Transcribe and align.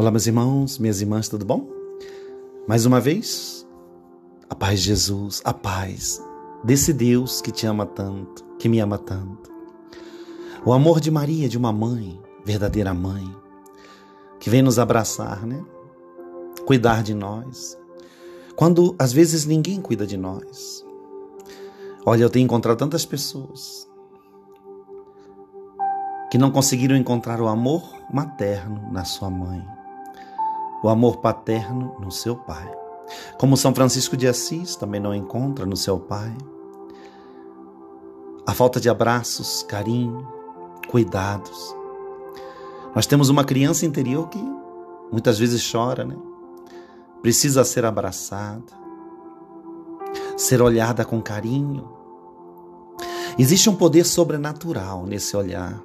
Olá, 0.00 0.10
meus 0.10 0.26
irmãos, 0.26 0.78
minhas 0.78 1.02
irmãs, 1.02 1.28
tudo 1.28 1.44
bom? 1.44 1.68
Mais 2.66 2.86
uma 2.86 2.98
vez, 2.98 3.68
a 4.48 4.54
paz 4.54 4.80
de 4.80 4.86
Jesus, 4.86 5.42
a 5.44 5.52
paz 5.52 6.24
desse 6.64 6.90
Deus 6.90 7.42
que 7.42 7.52
te 7.52 7.66
ama 7.66 7.84
tanto, 7.84 8.42
que 8.58 8.66
me 8.66 8.80
ama 8.80 8.96
tanto. 8.96 9.52
O 10.64 10.72
amor 10.72 11.00
de 11.00 11.10
Maria, 11.10 11.50
de 11.50 11.58
uma 11.58 11.70
mãe, 11.70 12.18
verdadeira 12.46 12.94
mãe, 12.94 13.30
que 14.38 14.48
vem 14.48 14.62
nos 14.62 14.78
abraçar, 14.78 15.46
né? 15.46 15.62
Cuidar 16.64 17.02
de 17.02 17.12
nós. 17.12 17.78
Quando 18.56 18.96
às 18.98 19.12
vezes 19.12 19.44
ninguém 19.44 19.82
cuida 19.82 20.06
de 20.06 20.16
nós. 20.16 20.82
Olha, 22.06 22.22
eu 22.22 22.30
tenho 22.30 22.44
encontrado 22.44 22.78
tantas 22.78 23.04
pessoas 23.04 23.86
que 26.30 26.38
não 26.38 26.50
conseguiram 26.50 26.96
encontrar 26.96 27.38
o 27.38 27.48
amor 27.48 27.82
materno 28.10 28.90
na 28.90 29.04
sua 29.04 29.28
mãe, 29.28 29.62
o 30.82 30.88
amor 30.88 31.18
paterno 31.18 31.96
no 32.00 32.10
seu 32.10 32.36
pai. 32.36 32.70
Como 33.38 33.56
São 33.56 33.74
Francisco 33.74 34.16
de 34.16 34.26
Assis 34.28 34.76
também 34.76 35.00
não 35.00 35.14
encontra 35.14 35.66
no 35.66 35.76
seu 35.76 35.98
pai. 35.98 36.34
A 38.46 38.54
falta 38.54 38.80
de 38.80 38.88
abraços, 38.88 39.62
carinho, 39.68 40.26
cuidados. 40.88 41.74
Nós 42.94 43.06
temos 43.06 43.28
uma 43.28 43.44
criança 43.44 43.84
interior 43.84 44.28
que 44.28 44.42
muitas 45.12 45.38
vezes 45.38 45.68
chora, 45.70 46.04
né? 46.04 46.16
Precisa 47.22 47.64
ser 47.64 47.84
abraçada, 47.84 48.72
ser 50.36 50.62
olhada 50.62 51.04
com 51.04 51.20
carinho. 51.20 51.88
Existe 53.38 53.68
um 53.68 53.76
poder 53.76 54.04
sobrenatural 54.04 55.04
nesse 55.06 55.36
olhar. 55.36 55.80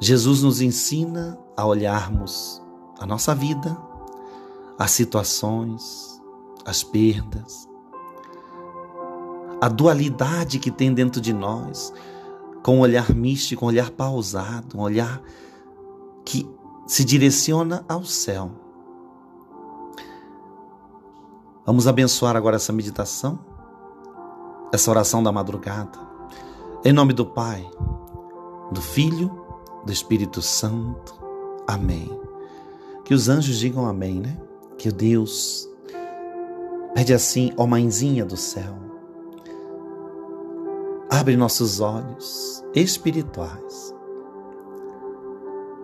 Jesus 0.00 0.42
nos 0.42 0.60
ensina 0.60 1.38
a 1.56 1.66
olharmos 1.66 2.61
a 3.02 3.06
nossa 3.06 3.34
vida, 3.34 3.76
as 4.78 4.92
situações, 4.92 6.22
as 6.64 6.84
perdas, 6.84 7.68
a 9.60 9.68
dualidade 9.68 10.60
que 10.60 10.70
tem 10.70 10.94
dentro 10.94 11.20
de 11.20 11.32
nós, 11.32 11.92
com 12.62 12.76
um 12.76 12.80
olhar 12.80 13.12
místico, 13.12 13.64
um 13.64 13.68
olhar 13.68 13.90
pausado, 13.90 14.78
um 14.78 14.80
olhar 14.80 15.20
que 16.24 16.48
se 16.86 17.04
direciona 17.04 17.84
ao 17.88 18.04
céu. 18.04 18.52
Vamos 21.66 21.88
abençoar 21.88 22.36
agora 22.36 22.54
essa 22.54 22.72
meditação, 22.72 23.36
essa 24.72 24.88
oração 24.90 25.24
da 25.24 25.32
madrugada. 25.32 25.98
Em 26.84 26.92
nome 26.92 27.12
do 27.12 27.26
Pai, 27.26 27.68
do 28.70 28.80
Filho 28.80 29.44
do 29.84 29.92
Espírito 29.92 30.40
Santo. 30.40 31.20
Amém. 31.66 32.21
Que 33.12 33.14
os 33.14 33.28
anjos 33.28 33.58
digam 33.58 33.84
amém, 33.84 34.20
né? 34.20 34.38
Que 34.78 34.88
o 34.88 34.92
Deus 34.92 35.68
pede 36.94 37.12
assim, 37.12 37.52
ó 37.58 37.66
mãezinha 37.66 38.24
do 38.24 38.38
céu, 38.38 38.74
abre 41.10 41.36
nossos 41.36 41.78
olhos 41.78 42.64
espirituais. 42.74 43.94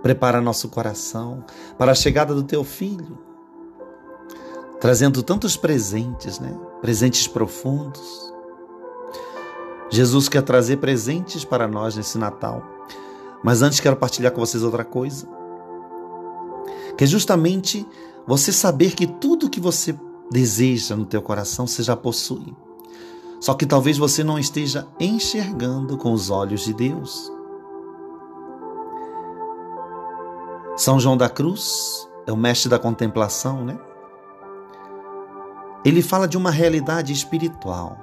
Prepara 0.00 0.40
nosso 0.40 0.70
coração 0.70 1.44
para 1.76 1.92
a 1.92 1.94
chegada 1.94 2.34
do 2.34 2.44
teu 2.44 2.64
filho, 2.64 3.18
trazendo 4.80 5.22
tantos 5.22 5.54
presentes, 5.54 6.40
né? 6.40 6.58
Presentes 6.80 7.28
profundos. 7.28 8.32
Jesus 9.90 10.30
quer 10.30 10.40
trazer 10.40 10.78
presentes 10.78 11.44
para 11.44 11.68
nós 11.68 11.94
nesse 11.94 12.16
Natal 12.16 12.78
mas 13.42 13.62
antes 13.62 13.80
quero 13.80 13.96
partilhar 13.96 14.32
com 14.32 14.40
vocês 14.40 14.62
outra 14.62 14.84
coisa. 14.84 15.28
Que 16.98 17.04
é 17.04 17.06
justamente 17.06 17.86
você 18.26 18.52
saber 18.52 18.94
que 18.94 19.06
tudo 19.06 19.48
que 19.48 19.60
você 19.60 19.98
deseja 20.30 20.96
no 20.96 21.06
teu 21.06 21.22
coração 21.22 21.64
você 21.64 21.82
já 21.82 21.96
possui. 21.96 22.54
Só 23.40 23.54
que 23.54 23.64
talvez 23.64 23.96
você 23.96 24.24
não 24.24 24.36
esteja 24.36 24.86
enxergando 24.98 25.96
com 25.96 26.12
os 26.12 26.28
olhos 26.28 26.62
de 26.62 26.74
Deus. 26.74 27.32
São 30.76 30.98
João 30.98 31.16
da 31.16 31.30
Cruz 31.30 32.08
é 32.26 32.32
o 32.32 32.36
mestre 32.36 32.68
da 32.68 32.80
contemplação, 32.80 33.64
né? 33.64 33.78
Ele 35.84 36.02
fala 36.02 36.26
de 36.26 36.36
uma 36.36 36.50
realidade 36.50 37.12
espiritual. 37.12 37.96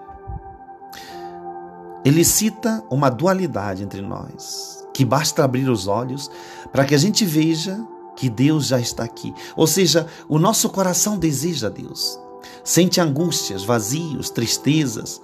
Ele 2.06 2.24
cita 2.24 2.82
uma 2.90 3.10
dualidade 3.10 3.84
entre 3.84 4.02
nós 4.02 4.88
que 4.94 5.04
basta 5.04 5.44
abrir 5.44 5.68
os 5.68 5.86
olhos 5.86 6.32
para 6.72 6.86
que 6.86 6.96
a 6.96 6.98
gente 6.98 7.26
veja 7.26 7.86
que 8.16 8.30
Deus 8.30 8.68
já 8.68 8.80
está 8.80 9.04
aqui. 9.04 9.34
Ou 9.56 9.68
seja, 9.68 10.08
o 10.28 10.40
nosso 10.40 10.70
coração 10.70 11.18
deseja 11.18 11.70
Deus. 11.70 12.20
Sente 12.64 13.02
angústias, 13.02 13.64
vazios, 13.64 14.30
tristezas, 14.30 15.22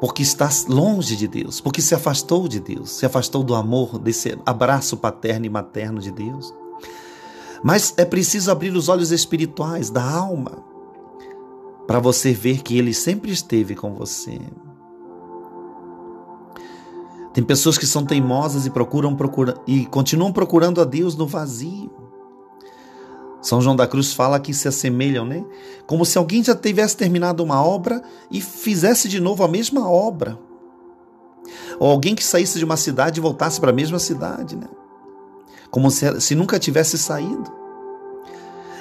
porque 0.00 0.22
está 0.22 0.48
longe 0.68 1.16
de 1.16 1.26
Deus, 1.26 1.60
porque 1.60 1.80
se 1.80 1.94
afastou 1.94 2.46
de 2.48 2.60
Deus, 2.60 2.90
se 2.90 3.06
afastou 3.06 3.42
do 3.42 3.54
amor, 3.54 3.98
desse 3.98 4.36
abraço 4.44 4.96
paterno 4.96 5.46
e 5.46 5.50
materno 5.50 6.00
de 6.00 6.10
Deus. 6.10 6.52
Mas 7.62 7.94
é 7.96 8.04
preciso 8.04 8.50
abrir 8.50 8.74
os 8.74 8.88
olhos 8.88 9.10
espirituais 9.10 9.88
da 9.88 10.04
alma 10.04 10.62
para 11.86 11.98
você 11.98 12.32
ver 12.32 12.62
que 12.62 12.76
Ele 12.76 12.92
sempre 12.92 13.30
esteve 13.32 13.74
com 13.74 13.94
você. 13.94 14.38
Tem 17.32 17.42
pessoas 17.42 17.76
que 17.76 17.86
são 17.86 18.04
teimosas 18.04 18.64
e 18.64 18.70
procuram 18.70 19.16
procura, 19.16 19.54
e 19.66 19.86
continuam 19.86 20.32
procurando 20.32 20.80
a 20.80 20.84
Deus 20.84 21.16
no 21.16 21.26
vazio. 21.26 21.90
São 23.44 23.60
João 23.60 23.76
da 23.76 23.86
Cruz 23.86 24.14
fala 24.14 24.40
que 24.40 24.54
se 24.54 24.66
assemelham, 24.66 25.26
né? 25.26 25.44
Como 25.86 26.06
se 26.06 26.16
alguém 26.16 26.42
já 26.42 26.54
tivesse 26.54 26.96
terminado 26.96 27.42
uma 27.44 27.62
obra 27.62 28.02
e 28.30 28.40
fizesse 28.40 29.06
de 29.06 29.20
novo 29.20 29.44
a 29.44 29.48
mesma 29.48 29.86
obra. 29.86 30.38
Ou 31.78 31.90
alguém 31.90 32.14
que 32.14 32.24
saísse 32.24 32.58
de 32.58 32.64
uma 32.64 32.78
cidade 32.78 33.20
e 33.20 33.22
voltasse 33.22 33.60
para 33.60 33.68
a 33.68 33.74
mesma 33.74 33.98
cidade, 33.98 34.56
né? 34.56 34.66
Como 35.70 35.90
se, 35.90 36.22
se 36.22 36.34
nunca 36.34 36.58
tivesse 36.58 36.96
saído. 36.96 37.52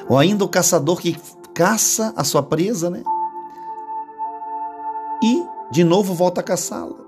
Ou 0.07 0.17
ainda 0.17 0.45
o 0.45 0.49
caçador 0.49 0.97
que 1.01 1.17
caça 1.53 2.13
a 2.15 2.23
sua 2.23 2.41
presa, 2.41 2.89
né? 2.89 3.03
E 5.21 5.45
de 5.71 5.83
novo 5.83 6.13
volta 6.13 6.39
a 6.39 6.43
caçá-la. 6.43 7.03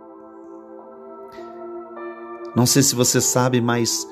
Não 2.54 2.66
sei 2.66 2.84
se 2.84 2.96
você 2.96 3.22
sabe, 3.22 3.62
mas 3.62 4.06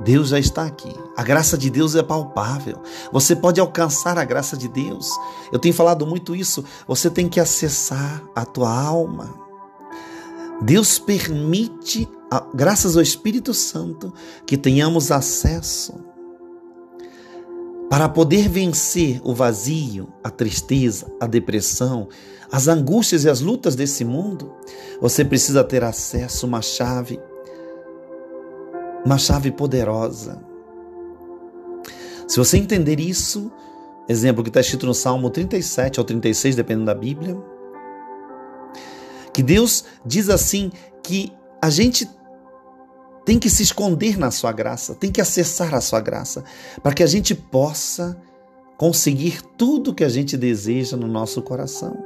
Deus 0.00 0.28
já 0.28 0.38
está 0.38 0.64
aqui. 0.64 0.94
A 1.16 1.22
graça 1.22 1.58
de 1.58 1.68
Deus 1.68 1.94
é 1.94 2.02
palpável. 2.02 2.80
Você 3.12 3.34
pode 3.34 3.60
alcançar 3.60 4.16
a 4.16 4.24
graça 4.24 4.56
de 4.56 4.68
Deus. 4.68 5.10
Eu 5.52 5.58
tenho 5.58 5.74
falado 5.74 6.06
muito 6.06 6.36
isso. 6.36 6.64
Você 6.86 7.10
tem 7.10 7.28
que 7.28 7.40
acessar 7.40 8.22
a 8.34 8.44
tua 8.44 8.72
alma. 8.72 9.34
Deus 10.62 10.98
permite, 10.98 12.08
graças 12.54 12.96
ao 12.96 13.02
Espírito 13.02 13.52
Santo, 13.52 14.12
que 14.46 14.56
tenhamos 14.56 15.10
acesso 15.10 15.94
para 17.88 18.08
poder 18.08 18.48
vencer 18.48 19.20
o 19.24 19.34
vazio, 19.34 20.12
a 20.22 20.30
tristeza, 20.30 21.10
a 21.20 21.26
depressão, 21.26 22.08
as 22.50 22.68
angústias 22.68 23.24
e 23.24 23.30
as 23.30 23.40
lutas 23.40 23.74
desse 23.74 24.04
mundo. 24.04 24.52
Você 25.00 25.24
precisa 25.24 25.64
ter 25.64 25.82
acesso 25.82 26.44
a 26.44 26.48
uma 26.48 26.62
chave 26.62 27.18
uma 29.04 29.18
chave 29.18 29.50
poderosa. 29.50 30.42
Se 32.26 32.38
você 32.38 32.58
entender 32.58 33.00
isso, 33.00 33.50
exemplo 34.08 34.42
que 34.42 34.50
está 34.50 34.60
escrito 34.60 34.86
no 34.86 34.94
Salmo 34.94 35.30
37 35.30 35.98
ou 35.98 36.04
36, 36.04 36.56
dependendo 36.56 36.86
da 36.86 36.94
Bíblia, 36.94 37.36
que 39.32 39.42
Deus 39.42 39.84
diz 40.04 40.28
assim 40.28 40.70
que 41.02 41.32
a 41.62 41.70
gente 41.70 42.08
tem 43.24 43.38
que 43.38 43.50
se 43.50 43.62
esconder 43.62 44.18
na 44.18 44.30
sua 44.30 44.52
graça, 44.52 44.94
tem 44.94 45.12
que 45.12 45.20
acessar 45.20 45.74
a 45.74 45.80
sua 45.80 46.00
graça, 46.00 46.44
para 46.82 46.94
que 46.94 47.02
a 47.02 47.06
gente 47.06 47.34
possa 47.34 48.20
conseguir 48.76 49.42
tudo 49.56 49.94
que 49.94 50.04
a 50.04 50.08
gente 50.08 50.36
deseja 50.36 50.96
no 50.96 51.06
nosso 51.06 51.42
coração. 51.42 51.96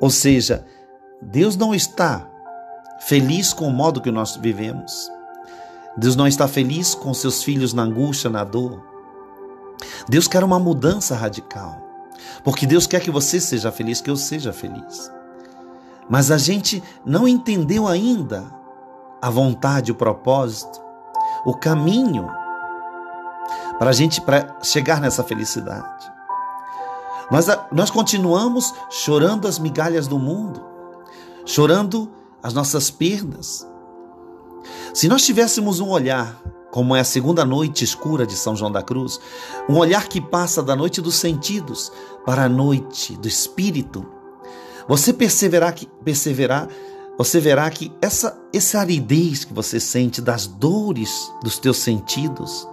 Ou 0.00 0.10
seja, 0.10 0.64
Deus 1.20 1.56
não 1.56 1.74
está 1.74 2.30
feliz 3.06 3.52
com 3.52 3.68
o 3.68 3.72
modo 3.72 4.00
que 4.00 4.10
nós 4.10 4.36
vivemos. 4.36 5.10
Deus 5.96 6.16
não 6.16 6.26
está 6.26 6.48
feliz 6.48 6.94
com 6.94 7.14
seus 7.14 7.42
filhos 7.42 7.72
na 7.72 7.82
angústia, 7.82 8.28
na 8.30 8.42
dor. 8.42 8.82
Deus 10.08 10.26
quer 10.26 10.42
uma 10.42 10.58
mudança 10.58 11.14
radical. 11.14 11.80
Porque 12.42 12.66
Deus 12.66 12.86
quer 12.86 13.00
que 13.00 13.10
você 13.10 13.40
seja 13.40 13.70
feliz, 13.70 14.00
que 14.00 14.10
eu 14.10 14.16
seja 14.16 14.52
feliz. 14.52 15.10
Mas 16.08 16.30
a 16.30 16.38
gente 16.38 16.82
não 17.04 17.26
entendeu 17.26 17.86
ainda 17.86 18.44
a 19.20 19.30
vontade, 19.30 19.92
o 19.92 19.94
propósito, 19.94 20.80
o 21.44 21.54
caminho 21.54 22.28
para 23.78 23.90
a 23.90 23.92
gente 23.92 24.20
pra 24.20 24.58
chegar 24.62 25.00
nessa 25.00 25.22
felicidade. 25.22 26.12
Nós, 27.30 27.46
nós 27.72 27.90
continuamos 27.90 28.74
chorando 28.90 29.48
as 29.48 29.58
migalhas 29.58 30.06
do 30.06 30.18
mundo, 30.18 30.64
chorando 31.46 32.10
as 32.44 32.52
nossas 32.52 32.90
perdas. 32.90 33.66
Se 34.92 35.08
nós 35.08 35.24
tivéssemos 35.24 35.80
um 35.80 35.88
olhar 35.88 36.42
como 36.70 36.94
é 36.94 37.00
a 37.00 37.04
segunda 37.04 37.44
noite 37.44 37.84
escura 37.84 38.26
de 38.26 38.34
São 38.34 38.54
João 38.54 38.70
da 38.70 38.82
Cruz, 38.82 39.18
um 39.68 39.78
olhar 39.78 40.08
que 40.08 40.20
passa 40.20 40.62
da 40.62 40.76
noite 40.76 41.00
dos 41.00 41.14
sentidos 41.14 41.90
para 42.26 42.44
a 42.44 42.48
noite 42.48 43.16
do 43.16 43.26
espírito, 43.26 44.04
você 44.86 45.12
perseverar 45.12 45.72
que 45.74 45.86
perseverar, 46.04 46.68
você 47.16 47.40
verá 47.40 47.70
que 47.70 47.90
essa 48.02 48.38
essa 48.52 48.80
aridez 48.80 49.44
que 49.44 49.54
você 49.54 49.80
sente 49.80 50.20
das 50.20 50.46
dores 50.46 51.32
dos 51.42 51.58
teus 51.58 51.78
sentidos, 51.78 52.68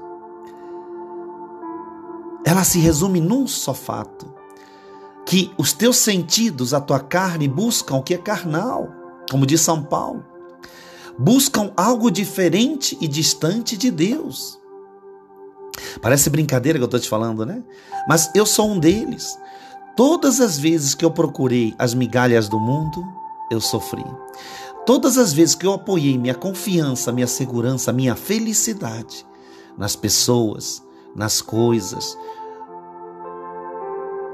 ela 2.44 2.66
se 2.66 2.80
resume 2.80 3.22
num 3.22 3.48
só 3.48 3.74
fato, 3.74 4.34
que 5.26 5.54
os 5.58 5.72
teus 5.72 5.98
sentidos, 5.98 6.74
a 6.74 6.82
tua 6.82 7.00
carne 7.00 7.48
buscam 7.48 7.96
o 7.96 8.04
que 8.04 8.16
é 8.16 8.18
carnal, 8.18 9.01
como 9.32 9.46
diz 9.46 9.62
São 9.62 9.82
Paulo. 9.82 10.26
Buscam 11.18 11.72
algo 11.78 12.12
diferente 12.12 12.98
e 13.00 13.08
distante 13.08 13.78
de 13.78 13.90
Deus. 13.90 14.60
Parece 16.02 16.30
brincadeira 16.30 16.78
que 16.78 16.84
eu 16.84 16.88
estou 16.88 17.00
te 17.00 17.08
falando, 17.08 17.46
né? 17.46 17.64
Mas 18.08 18.30
eu 18.36 18.46
sou 18.46 18.70
um 18.70 18.78
deles. 18.78 19.38
Todas 19.96 20.42
as 20.42 20.60
vezes 20.60 20.94
que 20.94 21.06
eu 21.06 21.12
procurei 21.12 21.74
as 21.80 21.94
migalhas 21.94 22.50
do 22.50 22.60
mundo, 22.60 23.04
eu 23.50 23.62
sofri. 23.62 24.06
Todas 24.86 25.18
as 25.18 25.32
vezes 25.32 25.56
que 25.56 25.66
eu 25.66 25.74
apoiei 25.74 26.18
minha 26.18 26.36
confiança, 26.36 27.12
minha 27.12 27.28
segurança, 27.28 27.94
minha 27.94 28.16
felicidade 28.16 29.26
nas 29.78 29.96
pessoas, 29.96 30.84
nas 31.16 31.42
coisas, 31.42 32.18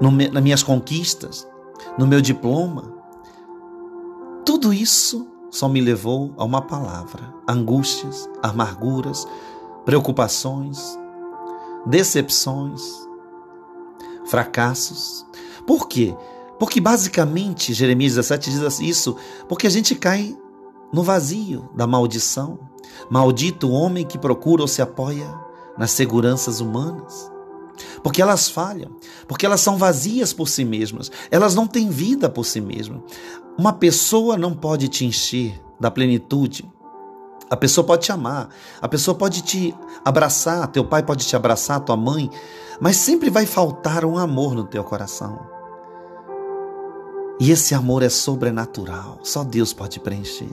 no, 0.01 0.09
nas 0.09 0.43
minhas 0.43 0.63
conquistas, 0.63 1.47
no 1.97 2.07
meu 2.07 2.21
diploma, 2.21 2.96
tudo 4.47 4.73
isso 4.73 5.27
só 5.51 5.67
me 5.67 5.81
levou 5.81 6.33
a 6.37 6.45
uma 6.45 6.61
palavra: 6.61 7.33
angústias, 7.45 8.29
amarguras, 8.41 9.27
preocupações, 9.83 10.97
decepções, 11.85 12.81
fracassos. 14.25 15.25
Por 15.67 15.89
quê? 15.89 16.15
Porque 16.57 16.79
basicamente 16.79 17.73
Jeremias 17.73 18.13
17 18.13 18.49
diz 18.49 18.79
isso, 18.79 19.17
porque 19.49 19.67
a 19.67 19.69
gente 19.69 19.93
cai 19.95 20.33
no 20.93 21.03
vazio 21.03 21.69
da 21.75 21.85
maldição. 21.85 22.57
Maldito 23.09 23.67
o 23.67 23.73
homem 23.73 24.05
que 24.05 24.17
procura 24.17 24.61
ou 24.61 24.67
se 24.67 24.81
apoia 24.81 25.27
nas 25.77 25.91
seguranças 25.91 26.61
humanas. 26.61 27.29
Porque 28.03 28.21
elas 28.21 28.49
falham, 28.49 28.91
porque 29.27 29.45
elas 29.45 29.61
são 29.61 29.77
vazias 29.77 30.33
por 30.33 30.47
si 30.47 30.65
mesmas, 30.65 31.11
elas 31.29 31.55
não 31.55 31.67
têm 31.67 31.89
vida 31.89 32.29
por 32.29 32.45
si 32.45 32.61
mesmas. 32.61 33.01
Uma 33.57 33.73
pessoa 33.73 34.37
não 34.37 34.53
pode 34.53 34.87
te 34.87 35.05
encher 35.05 35.59
da 35.79 35.89
plenitude. 35.89 36.69
A 37.49 37.55
pessoa 37.55 37.85
pode 37.85 38.03
te 38.03 38.11
amar, 38.11 38.49
a 38.81 38.87
pessoa 38.89 39.15
pode 39.15 39.41
te 39.41 39.73
abraçar, 40.03 40.67
teu 40.67 40.83
pai 40.83 41.01
pode 41.01 41.25
te 41.25 41.35
abraçar, 41.35 41.79
tua 41.79 41.95
mãe, 41.95 42.29
mas 42.79 42.97
sempre 42.97 43.29
vai 43.29 43.45
faltar 43.45 44.03
um 44.03 44.17
amor 44.17 44.53
no 44.53 44.65
teu 44.65 44.83
coração. 44.83 45.39
E 47.39 47.51
esse 47.51 47.73
amor 47.73 48.03
é 48.03 48.09
sobrenatural, 48.09 49.19
só 49.23 49.43
Deus 49.43 49.71
pode 49.71 49.99
preencher. 49.99 50.49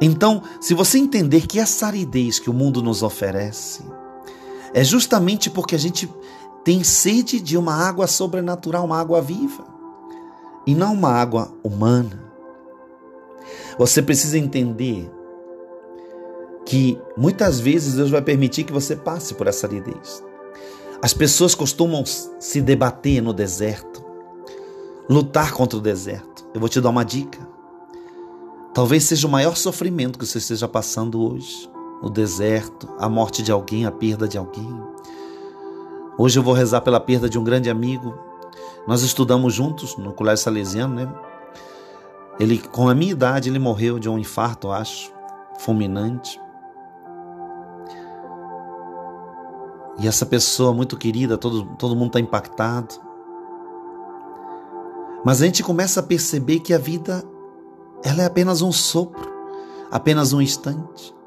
Então, 0.00 0.42
se 0.60 0.74
você 0.74 0.96
entender 0.96 1.46
que 1.46 1.58
essa 1.58 1.86
aridez 1.86 2.38
que 2.38 2.48
o 2.48 2.54
mundo 2.54 2.80
nos 2.80 3.02
oferece, 3.02 3.84
é 4.74 4.84
justamente 4.84 5.50
porque 5.50 5.74
a 5.74 5.78
gente 5.78 6.08
tem 6.64 6.84
sede 6.84 7.40
de 7.40 7.56
uma 7.56 7.74
água 7.74 8.06
sobrenatural, 8.06 8.84
uma 8.84 9.00
água 9.00 9.22
viva, 9.22 9.64
e 10.66 10.74
não 10.74 10.92
uma 10.92 11.10
água 11.10 11.50
humana. 11.62 12.22
Você 13.78 14.02
precisa 14.02 14.36
entender 14.36 15.10
que 16.66 17.00
muitas 17.16 17.58
vezes 17.58 17.94
Deus 17.94 18.10
vai 18.10 18.20
permitir 18.20 18.64
que 18.64 18.72
você 18.72 18.94
passe 18.94 19.34
por 19.34 19.46
essa 19.46 19.66
aridez. 19.66 20.22
As 21.00 21.14
pessoas 21.14 21.54
costumam 21.54 22.04
se 22.04 22.60
debater 22.60 23.22
no 23.22 23.32
deserto, 23.32 24.04
lutar 25.08 25.52
contra 25.52 25.78
o 25.78 25.82
deserto. 25.82 26.46
Eu 26.52 26.60
vou 26.60 26.68
te 26.68 26.80
dar 26.80 26.90
uma 26.90 27.04
dica. 27.04 27.46
Talvez 28.74 29.04
seja 29.04 29.26
o 29.26 29.30
maior 29.30 29.56
sofrimento 29.56 30.18
que 30.18 30.26
você 30.26 30.38
esteja 30.38 30.68
passando 30.68 31.22
hoje 31.22 31.70
no 32.02 32.08
deserto, 32.08 32.88
a 32.98 33.08
morte 33.08 33.42
de 33.42 33.50
alguém, 33.50 33.84
a 33.84 33.90
perda 33.90 34.28
de 34.28 34.38
alguém. 34.38 34.68
Hoje 36.16 36.38
eu 36.38 36.42
vou 36.42 36.54
rezar 36.54 36.80
pela 36.80 37.00
perda 37.00 37.28
de 37.28 37.38
um 37.38 37.44
grande 37.44 37.70
amigo. 37.70 38.14
Nós 38.86 39.02
estudamos 39.02 39.54
juntos 39.54 39.96
no 39.96 40.12
Colégio 40.12 40.44
Salesiano, 40.44 40.94
né? 40.94 41.12
Ele, 42.40 42.58
com 42.58 42.88
a 42.88 42.94
minha 42.94 43.12
idade, 43.12 43.48
ele 43.48 43.58
morreu 43.58 43.98
de 43.98 44.08
um 44.08 44.18
infarto, 44.18 44.70
acho, 44.70 45.12
fulminante. 45.58 46.40
E 50.00 50.06
essa 50.06 50.24
pessoa 50.24 50.72
muito 50.72 50.96
querida, 50.96 51.36
todo, 51.36 51.64
todo 51.76 51.96
mundo 51.96 52.08
está 52.08 52.20
impactado. 52.20 52.94
Mas 55.24 55.42
a 55.42 55.46
gente 55.46 55.62
começa 55.64 55.98
a 55.98 56.02
perceber 56.02 56.60
que 56.60 56.72
a 56.72 56.78
vida 56.78 57.24
ela 58.04 58.22
é 58.22 58.26
apenas 58.26 58.62
um 58.62 58.70
sopro, 58.70 59.28
apenas 59.90 60.32
um 60.32 60.40
instante. 60.40 61.17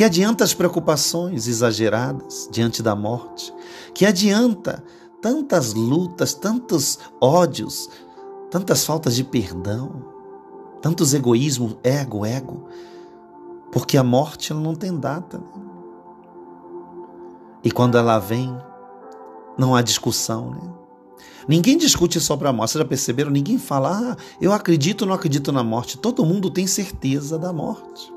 Que 0.00 0.04
adianta 0.04 0.42
as 0.42 0.54
preocupações 0.54 1.46
exageradas 1.46 2.48
diante 2.50 2.82
da 2.82 2.96
morte? 2.96 3.52
Que 3.92 4.06
adianta 4.06 4.82
tantas 5.20 5.74
lutas, 5.74 6.32
tantos 6.32 6.98
ódios, 7.20 7.90
tantas 8.50 8.82
faltas 8.82 9.14
de 9.14 9.22
perdão, 9.22 10.02
tantos 10.80 11.12
egoísmos, 11.12 11.76
ego, 11.84 12.24
ego? 12.24 12.64
Porque 13.70 13.98
a 13.98 14.02
morte 14.02 14.54
não 14.54 14.74
tem 14.74 14.98
data. 14.98 15.36
Né? 15.36 15.44
E 17.62 17.70
quando 17.70 17.98
ela 17.98 18.18
vem, 18.18 18.56
não 19.58 19.74
há 19.74 19.82
discussão, 19.82 20.50
né? 20.50 20.72
Ninguém 21.46 21.76
discute 21.76 22.18
sobre 22.20 22.48
a 22.48 22.52
morte. 22.54 22.70
Vocês 22.70 22.82
já 22.82 22.88
perceberam? 22.88 23.30
Ninguém 23.30 23.58
fala, 23.58 24.12
ah, 24.12 24.16
eu 24.40 24.54
acredito 24.54 25.02
ou 25.02 25.08
não 25.08 25.14
acredito 25.14 25.52
na 25.52 25.62
morte. 25.62 25.98
Todo 25.98 26.24
mundo 26.24 26.50
tem 26.50 26.66
certeza 26.66 27.38
da 27.38 27.52
morte. 27.52 28.10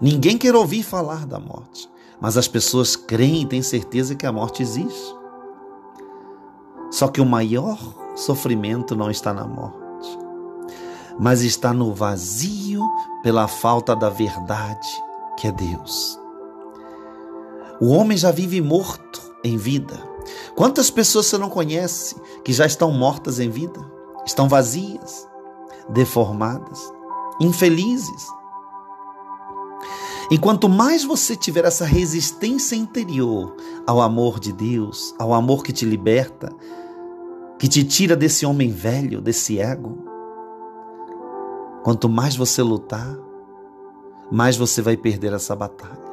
Ninguém 0.00 0.36
quer 0.36 0.54
ouvir 0.54 0.82
falar 0.82 1.26
da 1.26 1.38
morte, 1.38 1.88
mas 2.20 2.36
as 2.36 2.48
pessoas 2.48 2.96
creem 2.96 3.42
e 3.42 3.46
têm 3.46 3.62
certeza 3.62 4.14
que 4.14 4.26
a 4.26 4.32
morte 4.32 4.62
existe. 4.62 5.14
Só 6.90 7.08
que 7.08 7.20
o 7.20 7.26
maior 7.26 7.78
sofrimento 8.14 8.94
não 8.94 9.10
está 9.10 9.32
na 9.32 9.46
morte, 9.46 10.18
mas 11.18 11.42
está 11.42 11.72
no 11.72 11.92
vazio 11.92 12.82
pela 13.22 13.48
falta 13.48 13.94
da 13.94 14.08
verdade, 14.08 14.88
que 15.38 15.46
é 15.46 15.52
Deus. 15.52 16.18
O 17.80 17.88
homem 17.88 18.16
já 18.16 18.30
vive 18.30 18.60
morto 18.60 19.20
em 19.44 19.56
vida. 19.56 20.02
Quantas 20.54 20.90
pessoas 20.90 21.26
você 21.26 21.38
não 21.38 21.50
conhece 21.50 22.16
que 22.42 22.52
já 22.52 22.66
estão 22.66 22.90
mortas 22.90 23.38
em 23.38 23.50
vida? 23.50 23.80
Estão 24.24 24.48
vazias, 24.48 25.28
deformadas, 25.90 26.92
infelizes, 27.40 28.26
e 30.30 30.38
quanto 30.38 30.68
mais 30.68 31.04
você 31.04 31.36
tiver 31.36 31.64
essa 31.64 31.84
resistência 31.84 32.74
interior 32.74 33.54
ao 33.86 34.00
amor 34.00 34.40
de 34.40 34.52
Deus, 34.52 35.14
ao 35.18 35.32
amor 35.32 35.62
que 35.62 35.72
te 35.72 35.84
liberta, 35.84 36.52
que 37.58 37.68
te 37.68 37.84
tira 37.84 38.16
desse 38.16 38.44
homem 38.44 38.70
velho, 38.70 39.20
desse 39.20 39.60
ego, 39.60 40.04
quanto 41.84 42.08
mais 42.08 42.34
você 42.34 42.60
lutar, 42.60 43.16
mais 44.30 44.56
você 44.56 44.82
vai 44.82 44.96
perder 44.96 45.32
essa 45.32 45.54
batalha. 45.54 46.04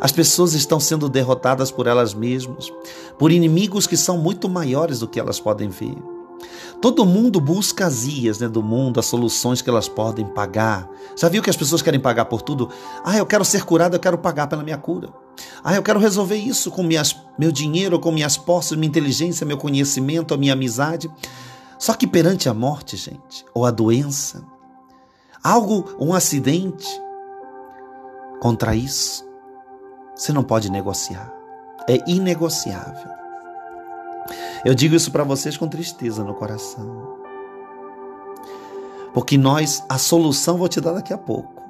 As 0.00 0.12
pessoas 0.12 0.54
estão 0.54 0.80
sendo 0.80 1.08
derrotadas 1.08 1.70
por 1.70 1.86
elas 1.86 2.14
mesmas, 2.14 2.72
por 3.18 3.30
inimigos 3.30 3.86
que 3.86 3.96
são 3.96 4.16
muito 4.16 4.48
maiores 4.48 5.00
do 5.00 5.08
que 5.08 5.20
elas 5.20 5.38
podem 5.38 5.68
ver. 5.68 6.15
Todo 6.80 7.06
mundo 7.06 7.40
busca 7.40 7.86
as 7.86 8.04
ias 8.04 8.38
né, 8.38 8.48
do 8.48 8.62
mundo, 8.62 9.00
as 9.00 9.06
soluções 9.06 9.62
que 9.62 9.70
elas 9.70 9.88
podem 9.88 10.26
pagar. 10.26 10.88
Já 11.16 11.28
viu 11.28 11.42
que 11.42 11.50
as 11.50 11.56
pessoas 11.56 11.80
querem 11.82 11.98
pagar 11.98 12.26
por 12.26 12.42
tudo? 12.42 12.68
Ah, 13.02 13.16
eu 13.16 13.24
quero 13.24 13.44
ser 13.44 13.64
curado, 13.64 13.96
eu 13.96 14.00
quero 14.00 14.18
pagar 14.18 14.46
pela 14.46 14.62
minha 14.62 14.76
cura. 14.76 15.08
Ah, 15.64 15.74
eu 15.74 15.82
quero 15.82 15.98
resolver 15.98 16.36
isso 16.36 16.70
com 16.70 16.82
minhas, 16.82 17.16
meu 17.38 17.50
dinheiro, 17.50 17.98
com 17.98 18.12
minhas 18.12 18.36
posses, 18.36 18.76
minha 18.76 18.88
inteligência, 18.88 19.46
meu 19.46 19.56
conhecimento, 19.56 20.34
a 20.34 20.36
minha 20.36 20.52
amizade. 20.52 21.10
Só 21.78 21.94
que 21.94 22.06
perante 22.06 22.48
a 22.48 22.54
morte, 22.54 22.96
gente, 22.96 23.44
ou 23.54 23.64
a 23.64 23.70
doença, 23.70 24.44
algo, 25.42 25.96
um 25.98 26.14
acidente, 26.14 26.86
contra 28.40 28.74
isso, 28.74 29.26
você 30.14 30.32
não 30.32 30.42
pode 30.42 30.70
negociar. 30.70 31.32
É 31.88 31.98
inegociável. 32.10 33.25
Eu 34.64 34.74
digo 34.74 34.94
isso 34.94 35.10
para 35.10 35.24
vocês 35.24 35.56
com 35.56 35.68
tristeza 35.68 36.24
no 36.24 36.34
coração. 36.34 37.16
Porque 39.14 39.38
nós, 39.38 39.82
a 39.88 39.98
solução 39.98 40.58
vou 40.58 40.68
te 40.68 40.80
dar 40.80 40.92
daqui 40.92 41.12
a 41.12 41.18
pouco. 41.18 41.62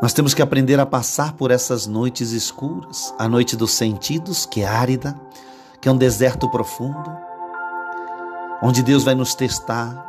Nós 0.00 0.12
temos 0.12 0.32
que 0.32 0.42
aprender 0.42 0.78
a 0.78 0.86
passar 0.86 1.32
por 1.32 1.50
essas 1.50 1.86
noites 1.86 2.30
escuras, 2.30 3.12
a 3.18 3.28
noite 3.28 3.56
dos 3.56 3.72
sentidos, 3.72 4.46
que 4.46 4.60
é 4.60 4.66
árida, 4.66 5.18
que 5.80 5.88
é 5.88 5.92
um 5.92 5.96
deserto 5.96 6.48
profundo, 6.48 7.16
onde 8.62 8.82
Deus 8.82 9.02
vai 9.02 9.14
nos 9.14 9.34
testar, 9.34 10.06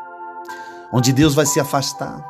onde 0.92 1.12
Deus 1.12 1.34
vai 1.34 1.46
se 1.46 1.60
afastar. 1.60 2.24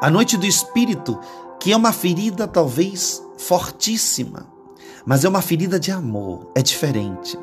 A 0.00 0.10
noite 0.10 0.36
do 0.36 0.46
espírito, 0.46 1.18
que 1.60 1.72
é 1.72 1.76
uma 1.76 1.92
ferida 1.92 2.48
talvez 2.48 3.22
fortíssima, 3.38 4.55
mas 5.06 5.24
é 5.24 5.28
uma 5.28 5.40
ferida 5.40 5.78
de 5.78 5.92
amor, 5.92 6.50
é 6.54 6.60
diferente. 6.60 7.38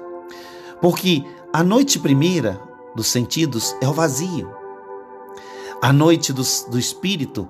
Porque 0.82 1.24
a 1.54 1.64
noite 1.64 1.98
primeira 1.98 2.62
dos 2.94 3.08
sentidos 3.08 3.74
é 3.82 3.88
o 3.88 3.94
vazio. 3.94 4.52
A 5.82 5.94
noite 5.94 6.34
do, 6.34 6.44
do 6.70 6.78
espírito 6.78 7.48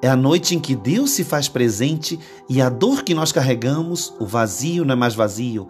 é 0.00 0.08
a 0.08 0.16
noite 0.16 0.56
em 0.56 0.58
que 0.58 0.74
Deus 0.74 1.10
se 1.10 1.22
faz 1.22 1.48
presente 1.48 2.18
e 2.48 2.60
a 2.62 2.68
dor 2.68 3.02
que 3.04 3.14
nós 3.14 3.30
carregamos, 3.30 4.12
o 4.18 4.26
vazio 4.26 4.84
não 4.84 4.94
é 4.94 4.96
mais 4.96 5.14
vazio, 5.14 5.68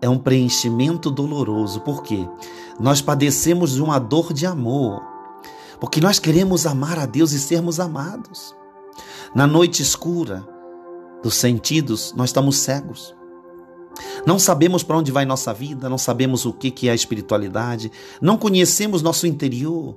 é 0.00 0.08
um 0.08 0.18
preenchimento 0.18 1.10
doloroso. 1.10 1.80
Por 1.82 2.02
quê? 2.02 2.26
Nós 2.80 3.00
padecemos 3.00 3.74
de 3.74 3.82
uma 3.82 3.98
dor 3.98 4.32
de 4.32 4.46
amor. 4.46 5.02
Porque 5.78 6.00
nós 6.00 6.18
queremos 6.18 6.66
amar 6.66 6.98
a 6.98 7.06
Deus 7.06 7.32
e 7.32 7.38
sermos 7.38 7.78
amados. 7.78 8.54
Na 9.34 9.46
noite 9.46 9.82
escura 9.82 10.55
dos 11.26 11.34
sentidos, 11.34 12.14
nós 12.16 12.28
estamos 12.30 12.56
cegos. 12.58 13.12
Não 14.24 14.38
sabemos 14.38 14.84
para 14.84 14.96
onde 14.96 15.10
vai 15.10 15.24
nossa 15.24 15.52
vida, 15.52 15.88
não 15.88 15.98
sabemos 15.98 16.46
o 16.46 16.52
que 16.52 16.88
é 16.88 16.92
a 16.92 16.94
espiritualidade, 16.94 17.90
não 18.20 18.36
conhecemos 18.38 19.02
nosso 19.02 19.26
interior, 19.26 19.96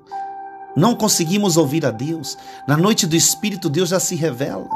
não 0.76 0.96
conseguimos 0.96 1.56
ouvir 1.56 1.86
a 1.86 1.92
Deus. 1.92 2.36
Na 2.68 2.76
noite 2.76 3.06
do 3.06 3.16
Espírito, 3.16 3.70
Deus 3.70 3.90
já 3.90 4.00
se 4.00 4.16
revela. 4.16 4.68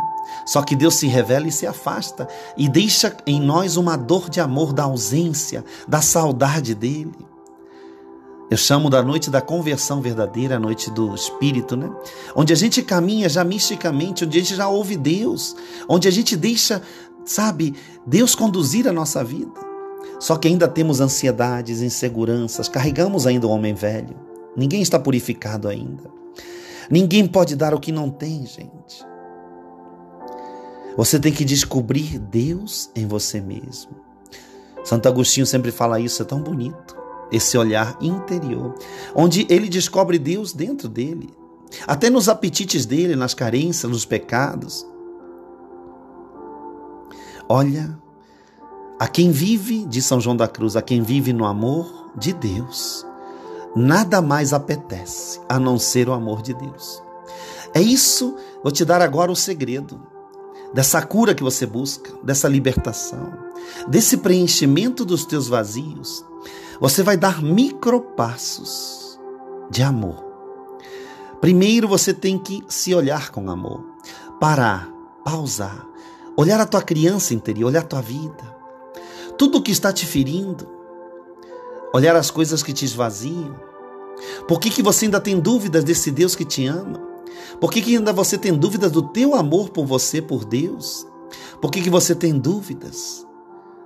Só 0.45 0.61
que 0.61 0.75
Deus 0.75 0.93
se 0.93 1.07
revela 1.07 1.47
e 1.47 1.51
se 1.51 1.65
afasta 1.65 2.27
e 2.55 2.69
deixa 2.69 3.17
em 3.25 3.41
nós 3.41 3.75
uma 3.75 3.95
dor 3.95 4.29
de 4.29 4.39
amor 4.39 4.73
da 4.73 4.83
ausência, 4.83 5.65
da 5.87 6.01
saudade 6.01 6.75
dele. 6.75 7.32
Eu 8.53 8.57
chamo 8.57 8.87
da 8.87 9.01
noite 9.01 9.31
da 9.31 9.41
conversão 9.41 9.99
verdadeira, 9.99 10.57
a 10.57 10.59
noite 10.59 10.91
do 10.91 11.15
Espírito, 11.15 11.75
né? 11.75 11.91
Onde 12.35 12.53
a 12.53 12.55
gente 12.55 12.83
caminha 12.83 13.27
já 13.27 13.43
misticamente, 13.43 14.25
onde 14.25 14.37
a 14.37 14.41
gente 14.41 14.55
já 14.55 14.69
ouve 14.69 14.95
Deus, 14.95 15.55
onde 15.89 16.07
a 16.07 16.11
gente 16.11 16.37
deixa, 16.37 16.79
sabe, 17.25 17.73
Deus 18.05 18.35
conduzir 18.35 18.87
a 18.87 18.93
nossa 18.93 19.23
vida. 19.23 19.59
Só 20.19 20.35
que 20.35 20.47
ainda 20.47 20.67
temos 20.67 21.01
ansiedades, 21.01 21.81
inseguranças, 21.81 22.69
carregamos 22.69 23.25
ainda 23.25 23.47
o 23.47 23.49
homem 23.49 23.73
velho. 23.73 24.15
Ninguém 24.55 24.83
está 24.83 24.99
purificado 24.99 25.67
ainda. 25.67 26.03
Ninguém 26.91 27.25
pode 27.25 27.55
dar 27.55 27.73
o 27.73 27.79
que 27.79 27.91
não 27.91 28.07
tem, 28.07 28.45
gente. 28.45 29.03
Você 30.95 31.19
tem 31.19 31.33
que 31.33 31.43
descobrir 31.43 32.19
Deus 32.19 32.91
em 32.95 33.07
você 33.07 33.41
mesmo. 33.41 33.93
Santo 34.83 35.09
Agostinho 35.09 35.47
sempre 35.47 35.71
fala 35.71 35.99
isso, 35.99 36.21
é 36.21 36.25
tão 36.25 36.39
bonito. 36.39 37.01
Esse 37.33 37.57
olhar 37.57 37.97
interior, 37.99 38.75
onde 39.13 39.45
ele 39.49 39.67
descobre 39.67 40.19
Deus 40.19 40.53
dentro 40.53 40.87
dele, 40.87 41.29
até 41.87 42.09
nos 42.09 42.29
apetites 42.29 42.85
dele, 42.85 43.15
nas 43.15 43.33
carências, 43.33 43.91
nos 43.91 44.05
pecados. 44.05 44.87
Olha, 47.49 47.99
a 48.99 49.07
quem 49.07 49.31
vive, 49.31 49.85
de 49.85 50.01
São 50.01 50.21
João 50.21 50.37
da 50.37 50.47
Cruz, 50.47 50.75
a 50.75 50.81
quem 50.81 51.01
vive 51.01 51.33
no 51.33 51.45
amor 51.45 52.11
de 52.15 52.31
Deus, 52.31 53.05
nada 53.75 54.21
mais 54.21 54.53
apetece 54.53 55.41
a 55.49 55.59
não 55.59 55.79
ser 55.79 56.07
o 56.07 56.13
amor 56.13 56.41
de 56.41 56.53
Deus. 56.53 57.01
É 57.73 57.81
isso, 57.81 58.35
vou 58.61 58.71
te 58.71 58.85
dar 58.85 59.01
agora 59.01 59.31
o 59.31 59.35
segredo 59.35 59.99
dessa 60.73 61.01
cura 61.01 61.35
que 61.35 61.43
você 61.43 61.65
busca, 61.65 62.11
dessa 62.23 62.47
libertação, 62.47 63.31
desse 63.87 64.17
preenchimento 64.17 65.05
dos 65.05 65.23
teus 65.25 65.47
vazios. 65.47 66.25
Você 66.79 67.03
vai 67.03 67.17
dar 67.17 67.41
micropassos 67.41 69.19
de 69.69 69.83
amor. 69.83 70.23
Primeiro 71.39 71.87
você 71.87 72.13
tem 72.13 72.37
que 72.37 72.63
se 72.67 72.93
olhar 72.95 73.29
com 73.31 73.49
amor, 73.49 73.83
parar, 74.39 74.89
pausar, 75.25 75.85
olhar 76.37 76.59
a 76.59 76.65
tua 76.65 76.81
criança 76.81 77.33
interior, 77.33 77.67
olhar 77.67 77.81
a 77.81 77.85
tua 77.85 78.01
vida, 78.01 78.55
tudo 79.37 79.57
o 79.57 79.61
que 79.61 79.71
está 79.71 79.91
te 79.91 80.05
ferindo, 80.05 80.67
olhar 81.93 82.15
as 82.15 82.31
coisas 82.31 82.63
que 82.63 82.71
te 82.71 82.85
esvaziam. 82.85 83.55
Por 84.47 84.59
que, 84.59 84.69
que 84.69 84.81
você 84.81 85.05
ainda 85.05 85.19
tem 85.19 85.39
dúvidas 85.39 85.83
desse 85.83 86.11
Deus 86.11 86.35
que 86.35 86.45
te 86.45 86.65
ama? 86.65 87.01
Por 87.59 87.71
que, 87.71 87.81
que 87.81 87.95
ainda 87.95 88.13
você 88.13 88.37
tem 88.37 88.53
dúvidas 88.53 88.91
do 88.91 89.01
teu 89.01 89.35
amor 89.35 89.69
por 89.69 89.85
você, 89.85 90.21
por 90.21 90.45
Deus? 90.45 91.05
Por 91.61 91.71
que, 91.71 91.81
que 91.81 91.89
você 91.89 92.15
tem 92.15 92.37
dúvidas 92.37 93.25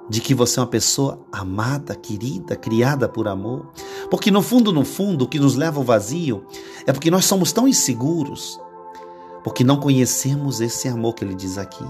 de 0.10 0.22
que 0.22 0.34
você 0.34 0.60
é 0.60 0.62
uma 0.62 0.68
pessoa 0.68 1.20
amada, 1.32 1.96
querida, 1.96 2.56
criada 2.56 3.10
por 3.10 3.28
amor? 3.28 3.72
Porque 4.10 4.32
no 4.32 4.42
fundo, 4.42 4.72
no 4.72 4.86
fundo, 4.86 5.26
o 5.26 5.28
que 5.28 5.40
nos 5.40 5.56
leva 5.56 5.80
ao 5.80 5.84
vazio 5.84 6.46
é 6.86 6.94
porque 6.94 7.12
nós 7.12 7.26
somos 7.26 7.52
tão 7.52 7.68
inseguros, 7.68 8.60
porque 9.44 9.64
não 9.64 9.78
conhecemos 9.78 10.62
esse 10.62 10.88
amor 10.88 11.14
que 11.14 11.24
ele 11.24 11.36
diz 11.36 11.58
aqui. 11.58 11.86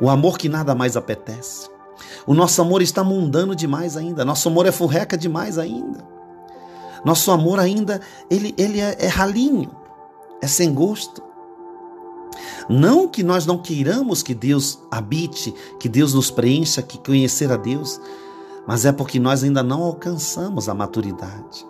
O 0.00 0.08
amor 0.10 0.38
que 0.38 0.48
nada 0.48 0.74
mais 0.74 0.96
apetece. 0.96 1.68
O 2.26 2.34
nosso 2.34 2.60
amor 2.60 2.82
está 2.82 3.02
mundano 3.02 3.54
demais 3.54 3.96
ainda. 3.96 4.24
Nosso 4.24 4.48
amor 4.48 4.66
é 4.66 4.72
furreca 4.72 5.16
demais 5.16 5.58
ainda. 5.58 6.04
Nosso 7.04 7.30
amor 7.30 7.60
ainda, 7.60 8.00
ele, 8.30 8.54
ele 8.58 8.80
é, 8.80 8.96
é 8.98 9.06
ralinho, 9.06 9.70
é 10.42 10.46
sem 10.46 10.72
gosto. 10.72 11.22
Não 12.68 13.08
que 13.08 13.22
nós 13.22 13.46
não 13.46 13.58
queiramos 13.58 14.22
que 14.22 14.34
Deus 14.34 14.78
habite, 14.90 15.54
que 15.78 15.88
Deus 15.88 16.14
nos 16.14 16.30
preencha, 16.30 16.82
que 16.82 16.98
conhecer 16.98 17.50
a 17.50 17.56
Deus, 17.56 18.00
mas 18.66 18.84
é 18.84 18.92
porque 18.92 19.18
nós 19.18 19.42
ainda 19.42 19.62
não 19.62 19.82
alcançamos 19.82 20.68
a 20.68 20.74
maturidade. 20.74 21.66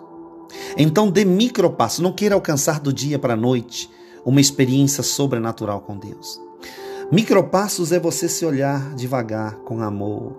Então 0.77 1.09
dê 1.09 1.23
micropasso, 1.23 2.01
não 2.01 2.11
queira 2.11 2.35
alcançar 2.35 2.79
do 2.79 2.91
dia 2.91 3.17
para 3.17 3.33
a 3.33 3.37
noite 3.37 3.89
uma 4.25 4.41
experiência 4.41 5.03
sobrenatural 5.03 5.81
com 5.81 5.97
Deus. 5.97 6.39
Micropassos 7.11 7.91
é 7.91 7.99
você 7.99 8.29
se 8.29 8.45
olhar 8.45 8.93
devagar, 8.93 9.55
com 9.65 9.81
amor. 9.81 10.35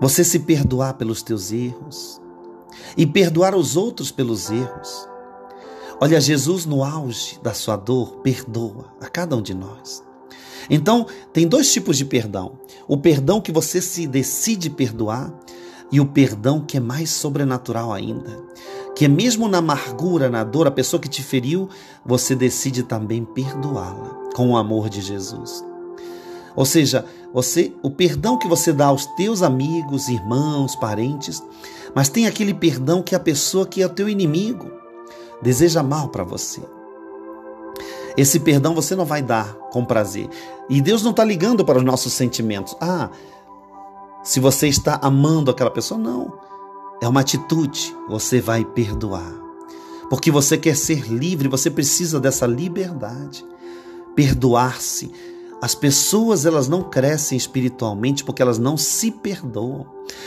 Você 0.00 0.22
se 0.22 0.38
perdoar 0.38 0.94
pelos 0.94 1.22
teus 1.22 1.50
erros 1.50 2.20
e 2.96 3.06
perdoar 3.06 3.54
os 3.54 3.76
outros 3.76 4.12
pelos 4.12 4.50
erros. 4.50 5.09
Olha, 6.02 6.18
Jesus 6.18 6.64
no 6.64 6.82
auge 6.82 7.38
da 7.42 7.52
sua 7.52 7.76
dor 7.76 8.20
perdoa 8.22 8.86
a 9.02 9.06
cada 9.06 9.36
um 9.36 9.42
de 9.42 9.52
nós. 9.52 10.02
Então, 10.70 11.06
tem 11.30 11.46
dois 11.46 11.70
tipos 11.70 11.98
de 11.98 12.06
perdão: 12.06 12.58
o 12.88 12.96
perdão 12.96 13.38
que 13.38 13.52
você 13.52 13.82
se 13.82 14.06
decide 14.06 14.70
perdoar 14.70 15.30
e 15.92 16.00
o 16.00 16.06
perdão 16.06 16.64
que 16.64 16.78
é 16.78 16.80
mais 16.80 17.10
sobrenatural 17.10 17.92
ainda, 17.92 18.42
que 18.96 19.04
é 19.04 19.08
mesmo 19.08 19.46
na 19.46 19.58
amargura, 19.58 20.30
na 20.30 20.42
dor, 20.42 20.66
a 20.66 20.70
pessoa 20.70 20.98
que 20.98 21.08
te 21.08 21.22
feriu, 21.22 21.68
você 22.02 22.34
decide 22.34 22.82
também 22.82 23.22
perdoá-la 23.22 24.16
com 24.34 24.52
o 24.52 24.56
amor 24.56 24.88
de 24.88 25.02
Jesus. 25.02 25.62
Ou 26.56 26.64
seja, 26.64 27.04
você, 27.32 27.74
o 27.82 27.90
perdão 27.90 28.38
que 28.38 28.48
você 28.48 28.72
dá 28.72 28.86
aos 28.86 29.04
teus 29.16 29.42
amigos, 29.42 30.08
irmãos, 30.08 30.74
parentes, 30.76 31.42
mas 31.94 32.08
tem 32.08 32.26
aquele 32.26 32.54
perdão 32.54 33.02
que 33.02 33.14
a 33.14 33.20
pessoa 33.20 33.66
que 33.66 33.82
é 33.82 33.86
o 33.86 33.90
teu 33.90 34.08
inimigo 34.08 34.79
deseja 35.42 35.82
mal 35.82 36.08
para 36.08 36.24
você. 36.24 36.62
Esse 38.16 38.40
perdão 38.40 38.74
você 38.74 38.94
não 38.94 39.04
vai 39.04 39.22
dar 39.22 39.54
com 39.70 39.84
prazer. 39.84 40.28
E 40.68 40.80
Deus 40.80 41.02
não 41.02 41.10
está 41.10 41.24
ligando 41.24 41.64
para 41.64 41.78
os 41.78 41.84
nossos 41.84 42.12
sentimentos. 42.12 42.76
Ah, 42.80 43.10
se 44.22 44.40
você 44.40 44.68
está 44.68 44.98
amando 45.02 45.50
aquela 45.50 45.70
pessoa, 45.70 45.98
não. 45.98 46.32
É 47.00 47.08
uma 47.08 47.20
atitude. 47.20 47.94
Você 48.08 48.40
vai 48.40 48.64
perdoar. 48.64 49.32
Porque 50.10 50.30
você 50.30 50.58
quer 50.58 50.76
ser 50.76 51.06
livre, 51.10 51.48
você 51.48 51.70
precisa 51.70 52.18
dessa 52.20 52.46
liberdade 52.46 53.44
perdoar-se. 54.14 55.10
As 55.62 55.74
pessoas 55.74 56.44
elas 56.44 56.68
não 56.68 56.82
crescem 56.82 57.38
espiritualmente 57.38 58.24
porque 58.24 58.42
elas 58.42 58.58
não 58.58 58.76
se 58.76 59.10
perdoam. 59.10 59.86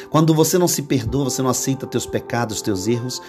Quando 0.09 0.33
você 0.33 0.57
não 0.57 0.67
se 0.67 0.83
perdoa, 0.83 1.25
você 1.25 1.41
não 1.41 1.49
aceita 1.49 1.85
teus 1.85 2.05
pecados, 2.05 2.61
teus 2.61 2.87
erros, 2.87 3.21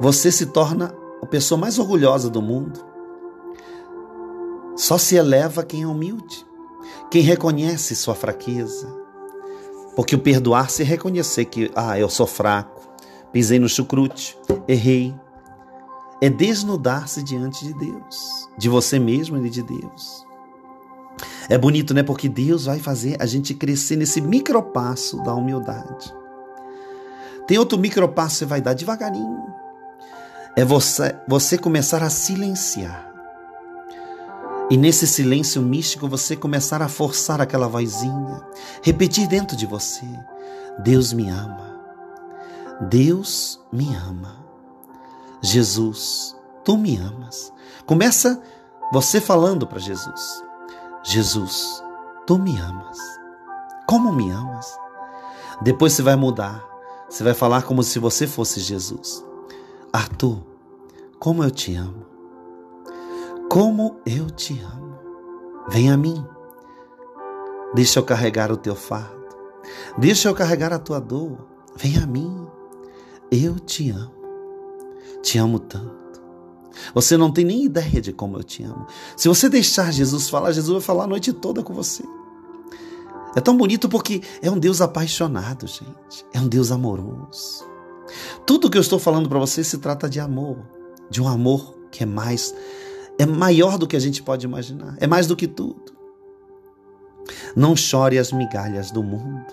você 0.00 0.32
se 0.32 0.46
torna 0.46 0.94
a 1.22 1.26
pessoa 1.26 1.60
mais 1.60 1.78
orgulhosa 1.78 2.30
do 2.30 2.40
mundo. 2.40 2.80
Só 4.76 4.96
se 4.96 5.16
eleva 5.16 5.64
quem 5.64 5.82
é 5.82 5.86
humilde, 5.86 6.46
quem 7.10 7.22
reconhece 7.22 7.96
sua 7.96 8.14
fraqueza. 8.14 8.88
Porque 9.96 10.14
o 10.14 10.20
perdoar-se 10.20 10.84
reconhecer 10.84 11.46
que, 11.46 11.70
ah, 11.74 11.98
eu 11.98 12.08
sou 12.08 12.26
fraco, 12.26 12.80
pisei 13.32 13.58
no 13.58 13.68
chucrute, 13.68 14.38
errei, 14.68 15.14
é 16.20 16.30
desnudar-se 16.30 17.22
diante 17.22 17.64
de 17.64 17.74
Deus, 17.74 18.48
de 18.56 18.68
você 18.68 18.98
mesmo 18.98 19.44
e 19.44 19.50
de 19.50 19.62
Deus. 19.62 20.26
É 21.48 21.56
bonito, 21.56 21.94
né? 21.94 22.02
Porque 22.02 22.28
Deus 22.28 22.66
vai 22.66 22.78
fazer 22.78 23.16
a 23.20 23.26
gente 23.26 23.54
crescer 23.54 23.96
nesse 23.96 24.20
micropasso 24.20 25.22
da 25.22 25.34
humildade. 25.34 26.14
Tem 27.46 27.58
outro 27.58 27.78
micropasso 27.78 28.34
que 28.34 28.38
você 28.40 28.46
vai 28.46 28.60
dar 28.60 28.74
devagarinho. 28.74 29.57
É 30.58 30.64
você, 30.64 31.14
você 31.28 31.56
começar 31.56 32.02
a 32.02 32.10
silenciar. 32.10 33.14
E 34.68 34.76
nesse 34.76 35.06
silêncio 35.06 35.62
místico 35.62 36.08
você 36.08 36.34
começar 36.34 36.82
a 36.82 36.88
forçar 36.88 37.40
aquela 37.40 37.68
vozinha, 37.68 38.44
repetir 38.82 39.28
dentro 39.28 39.56
de 39.56 39.64
você: 39.66 40.04
Deus 40.80 41.12
me 41.12 41.30
ama. 41.30 41.78
Deus 42.90 43.60
me 43.70 43.94
ama. 43.94 44.44
Jesus, 45.40 46.36
tu 46.64 46.76
me 46.76 46.96
amas. 46.96 47.52
Começa 47.86 48.42
Você 48.92 49.20
falando 49.20 49.64
para 49.64 49.78
Jesus: 49.78 50.42
Jesus, 51.04 51.80
tu 52.26 52.36
me 52.36 52.58
amas. 52.58 52.98
Como 53.86 54.12
me 54.12 54.28
amas? 54.32 54.76
Depois 55.62 55.92
você 55.92 56.02
vai 56.02 56.16
mudar. 56.16 56.66
Você 57.08 57.22
vai 57.22 57.32
falar 57.32 57.62
como 57.62 57.84
se 57.84 58.00
você 58.00 58.26
fosse 58.26 58.58
Jesus. 58.58 59.27
Arthur, 59.98 60.38
como 61.18 61.42
eu 61.42 61.50
te 61.50 61.74
amo. 61.74 62.06
Como 63.50 63.98
eu 64.06 64.30
te 64.30 64.56
amo. 64.60 64.96
Vem 65.68 65.90
a 65.90 65.96
mim. 65.96 66.24
Deixa 67.74 67.98
eu 67.98 68.04
carregar 68.04 68.52
o 68.52 68.56
teu 68.56 68.76
fardo. 68.76 69.26
Deixa 69.98 70.28
eu 70.28 70.36
carregar 70.36 70.72
a 70.72 70.78
tua 70.78 71.00
dor. 71.00 71.44
Vem 71.74 71.98
a 71.98 72.06
mim. 72.06 72.46
Eu 73.28 73.58
te 73.58 73.90
amo. 73.90 74.14
Te 75.20 75.36
amo 75.36 75.58
tanto. 75.58 76.22
Você 76.94 77.16
não 77.16 77.32
tem 77.32 77.44
nem 77.44 77.64
ideia 77.64 78.00
de 78.00 78.12
como 78.12 78.36
eu 78.36 78.44
te 78.44 78.62
amo. 78.62 78.86
Se 79.16 79.26
você 79.26 79.48
deixar 79.48 79.92
Jesus 79.92 80.30
falar, 80.30 80.52
Jesus 80.52 80.74
vai 80.74 80.80
falar 80.80 81.04
a 81.04 81.08
noite 81.08 81.32
toda 81.32 81.60
com 81.60 81.74
você. 81.74 82.04
É 83.34 83.40
tão 83.40 83.56
bonito 83.56 83.88
porque 83.88 84.22
é 84.40 84.48
um 84.48 84.60
Deus 84.60 84.80
apaixonado, 84.80 85.66
gente. 85.66 86.24
É 86.32 86.38
um 86.38 86.46
Deus 86.46 86.70
amoroso. 86.70 87.77
Tudo 88.46 88.70
que 88.70 88.78
eu 88.78 88.82
estou 88.82 88.98
falando 88.98 89.28
para 89.28 89.38
você 89.38 89.62
se 89.62 89.78
trata 89.78 90.08
de 90.08 90.20
amor, 90.20 90.58
de 91.10 91.22
um 91.22 91.28
amor 91.28 91.76
que 91.90 92.02
é 92.02 92.06
mais 92.06 92.54
é 93.18 93.26
maior 93.26 93.76
do 93.76 93.86
que 93.86 93.96
a 93.96 94.00
gente 94.00 94.22
pode 94.22 94.46
imaginar, 94.46 94.96
é 94.98 95.06
mais 95.06 95.26
do 95.26 95.34
que 95.34 95.48
tudo. 95.48 95.92
Não 97.56 97.74
chore 97.74 98.16
as 98.16 98.30
migalhas 98.30 98.92
do 98.92 99.02
mundo. 99.02 99.44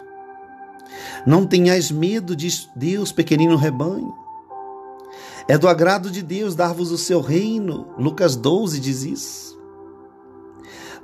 Não 1.25 1.45
tenhais 1.45 1.89
medo 1.89 2.35
de 2.35 2.47
Deus, 2.75 3.11
pequenino 3.11 3.55
rebanho. 3.55 4.13
É 5.47 5.57
do 5.57 5.67
agrado 5.67 6.11
de 6.11 6.21
Deus 6.21 6.55
dar-vos 6.55 6.91
o 6.91 6.97
seu 6.97 7.21
reino. 7.21 7.87
Lucas 7.97 8.35
12 8.35 8.79
diz 8.79 9.03
isso. 9.03 9.59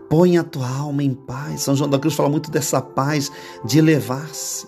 Põe 0.07 0.37
a 0.37 0.43
tua 0.43 0.69
alma 0.69 1.03
em 1.03 1.13
paz. 1.13 1.61
São 1.61 1.75
João 1.75 1.89
da 1.89 1.97
Cruz 1.97 2.15
fala 2.15 2.29
muito 2.29 2.51
dessa 2.51 2.81
paz, 2.81 3.31
de 3.65 3.79
elevar-se. 3.79 4.67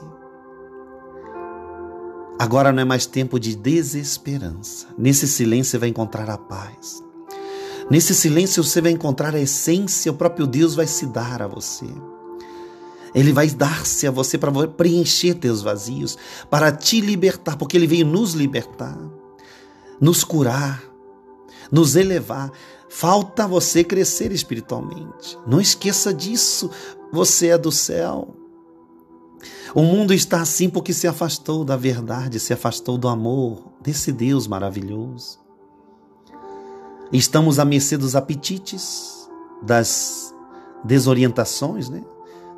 Agora 2.39 2.71
não 2.71 2.81
é 2.81 2.85
mais 2.85 3.05
tempo 3.05 3.39
de 3.39 3.55
desesperança. 3.55 4.87
Nesse 4.97 5.27
silêncio 5.27 5.71
você 5.71 5.77
vai 5.77 5.89
encontrar 5.89 6.29
a 6.29 6.37
paz. 6.37 7.03
Nesse 7.89 8.15
silêncio 8.15 8.63
você 8.63 8.81
vai 8.81 8.91
encontrar 8.91 9.35
a 9.35 9.39
essência, 9.39 10.11
o 10.11 10.15
próprio 10.15 10.47
Deus 10.47 10.75
vai 10.75 10.87
se 10.87 11.05
dar 11.05 11.41
a 11.41 11.47
você. 11.47 11.87
Ele 13.13 13.31
vai 13.31 13.49
dar-se 13.49 14.07
a 14.07 14.11
você 14.11 14.37
para 14.37 14.51
preencher 14.67 15.35
teus 15.35 15.61
vazios, 15.61 16.17
para 16.49 16.71
te 16.71 16.99
libertar, 16.99 17.55
porque 17.57 17.77
ele 17.77 17.85
veio 17.85 18.05
nos 18.05 18.33
libertar 18.33 18.97
nos 20.03 20.21
curar, 20.23 20.83
nos 21.71 21.95
elevar. 21.95 22.51
Falta 22.89 23.47
você 23.47 23.85
crescer 23.85 24.33
espiritualmente. 24.33 25.37
Não 25.47 25.61
esqueça 25.61 26.13
disso. 26.13 26.69
Você 27.11 27.47
é 27.47 27.57
do 27.57 27.71
céu. 27.71 28.35
O 29.73 29.81
mundo 29.81 30.13
está 30.13 30.41
assim 30.41 30.69
porque 30.69 30.93
se 30.93 31.07
afastou 31.07 31.63
da 31.63 31.75
verdade, 31.75 32.39
se 32.39 32.53
afastou 32.53 32.97
do 32.97 33.07
amor 33.07 33.71
desse 33.81 34.11
Deus 34.11 34.47
maravilhoso. 34.47 35.39
Estamos 37.11 37.59
à 37.59 37.65
mercê 37.65 37.97
dos 37.97 38.15
apetites, 38.15 39.29
das 39.61 40.33
desorientações, 40.83 41.89
né? 41.89 42.03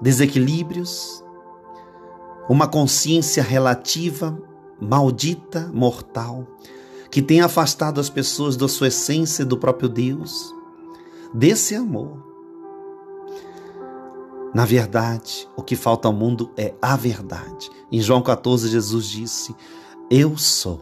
desequilíbrios, 0.02 1.24
uma 2.50 2.68
consciência 2.68 3.42
relativa, 3.42 4.38
maldita, 4.80 5.70
mortal 5.74 6.48
que 7.16 7.22
tem 7.22 7.40
afastado 7.40 8.02
as 8.02 8.10
pessoas 8.10 8.58
da 8.58 8.68
sua 8.68 8.90
essência 8.90 9.46
do 9.46 9.58
próprio 9.58 9.88
Deus, 9.88 10.54
desse 11.34 11.74
amor. 11.74 12.35
Na 14.56 14.64
verdade, 14.64 15.50
o 15.58 15.62
que 15.62 15.76
falta 15.76 16.08
ao 16.08 16.14
mundo 16.14 16.50
é 16.56 16.74
a 16.82 16.96
verdade. 16.96 17.70
Em 17.92 18.00
João 18.00 18.22
14, 18.22 18.70
Jesus 18.70 19.06
disse: 19.06 19.54
Eu 20.10 20.38
sou 20.38 20.80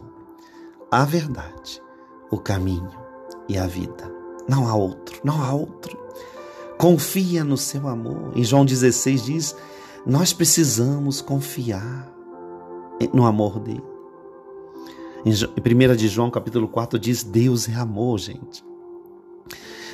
a 0.92 1.04
verdade, 1.04 1.82
o 2.30 2.38
caminho 2.38 2.92
e 3.48 3.58
a 3.58 3.66
vida. 3.66 4.08
Não 4.48 4.68
há 4.68 4.76
outro, 4.76 5.20
não 5.24 5.42
há 5.42 5.52
outro. 5.52 5.98
Confia 6.78 7.42
no 7.42 7.56
seu 7.56 7.88
amor. 7.88 8.30
Em 8.36 8.44
João 8.44 8.64
16 8.64 9.24
diz: 9.24 9.56
Nós 10.06 10.32
precisamos 10.32 11.20
confiar 11.20 12.08
no 13.12 13.26
amor 13.26 13.58
dele. 13.58 13.82
Em 15.24 15.32
1 15.32 15.96
de 15.96 16.06
João, 16.06 16.30
capítulo 16.30 16.68
4, 16.68 16.96
diz: 16.96 17.24
Deus 17.24 17.68
é 17.68 17.74
amor, 17.74 18.20
gente. 18.20 18.64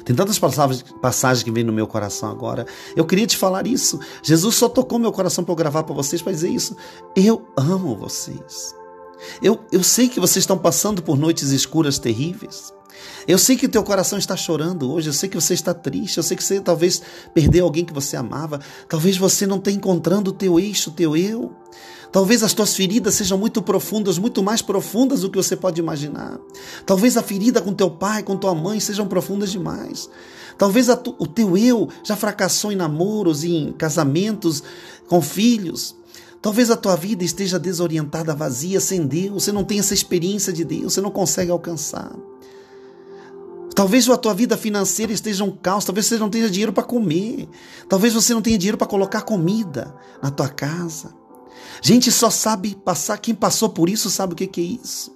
Tem 0.04 0.14
tantas 0.14 0.38
passagens 0.38 1.42
que 1.42 1.50
vêm 1.50 1.64
no 1.64 1.72
meu 1.72 1.86
coração 1.86 2.30
agora. 2.30 2.66
Eu 2.96 3.04
queria 3.04 3.26
te 3.26 3.36
falar 3.36 3.66
isso. 3.66 4.00
Jesus 4.22 4.54
só 4.54 4.68
tocou 4.68 4.98
meu 4.98 5.12
coração 5.12 5.44
para 5.44 5.52
eu 5.52 5.56
gravar 5.56 5.82
para 5.82 5.94
vocês 5.94 6.22
para 6.22 6.32
dizer 6.32 6.50
isso. 6.50 6.76
Eu 7.14 7.46
amo 7.56 7.96
vocês. 7.96 8.79
Eu, 9.42 9.60
eu 9.70 9.82
sei 9.82 10.08
que 10.08 10.20
vocês 10.20 10.42
estão 10.42 10.58
passando 10.58 11.02
por 11.02 11.18
noites 11.18 11.50
escuras 11.50 11.98
terríveis. 11.98 12.72
Eu 13.26 13.38
sei 13.38 13.56
que 13.56 13.66
o 13.66 13.68
teu 13.68 13.82
coração 13.82 14.18
está 14.18 14.36
chorando 14.36 14.90
hoje, 14.90 15.08
eu 15.08 15.12
sei 15.12 15.28
que 15.28 15.36
você 15.40 15.54
está 15.54 15.72
triste, 15.72 16.16
eu 16.16 16.22
sei 16.22 16.36
que 16.36 16.44
você 16.44 16.60
talvez 16.60 17.00
perdeu 17.32 17.64
alguém 17.64 17.84
que 17.84 17.92
você 17.92 18.16
amava, 18.16 18.60
talvez 18.88 19.16
você 19.16 19.46
não 19.46 19.58
tenha 19.58 19.76
encontrando 19.76 20.30
o 20.30 20.34
teu 20.34 20.58
eixo, 20.58 20.90
o 20.90 20.92
teu 20.92 21.16
eu. 21.16 21.54
Talvez 22.12 22.42
as 22.42 22.52
tuas 22.52 22.74
feridas 22.74 23.14
sejam 23.14 23.38
muito 23.38 23.62
profundas, 23.62 24.18
muito 24.18 24.42
mais 24.42 24.60
profundas 24.60 25.20
do 25.20 25.30
que 25.30 25.36
você 25.36 25.56
pode 25.56 25.80
imaginar. 25.80 26.40
Talvez 26.84 27.16
a 27.16 27.22
ferida 27.22 27.60
com 27.60 27.72
teu 27.72 27.88
pai, 27.88 28.24
com 28.24 28.36
tua 28.36 28.54
mãe 28.54 28.80
sejam 28.80 29.06
profundas 29.06 29.52
demais. 29.52 30.10
Talvez 30.58 30.88
tu, 31.04 31.14
o 31.18 31.26
teu 31.26 31.56
eu 31.56 31.88
já 32.02 32.16
fracassou 32.16 32.72
em 32.72 32.76
namoros, 32.76 33.44
em 33.44 33.72
casamentos, 33.72 34.62
com 35.08 35.22
filhos. 35.22 35.94
Talvez 36.42 36.70
a 36.70 36.76
tua 36.76 36.96
vida 36.96 37.22
esteja 37.22 37.58
desorientada, 37.58 38.34
vazia, 38.34 38.80
sem 38.80 39.06
Deus. 39.06 39.44
Você 39.44 39.52
não 39.52 39.64
tem 39.64 39.78
essa 39.78 39.92
experiência 39.92 40.52
de 40.52 40.64
Deus, 40.64 40.94
você 40.94 41.00
não 41.00 41.10
consegue 41.10 41.50
alcançar. 41.50 42.14
Talvez 43.74 44.08
a 44.08 44.16
tua 44.16 44.34
vida 44.34 44.56
financeira 44.56 45.12
esteja 45.12 45.44
um 45.44 45.50
caos, 45.50 45.84
talvez 45.84 46.06
você 46.06 46.18
não 46.18 46.28
tenha 46.28 46.50
dinheiro 46.50 46.72
para 46.72 46.82
comer, 46.82 47.48
talvez 47.88 48.12
você 48.12 48.34
não 48.34 48.42
tenha 48.42 48.58
dinheiro 48.58 48.76
para 48.76 48.86
colocar 48.86 49.22
comida 49.22 49.94
na 50.22 50.30
tua 50.30 50.48
casa. 50.48 51.14
Gente 51.80 52.10
só 52.10 52.30
sabe 52.30 52.74
passar, 52.74 53.18
quem 53.18 53.34
passou 53.34 53.70
por 53.70 53.88
isso 53.88 54.10
sabe 54.10 54.32
o 54.32 54.36
que 54.36 54.60
é 54.60 54.64
isso. 54.64 55.14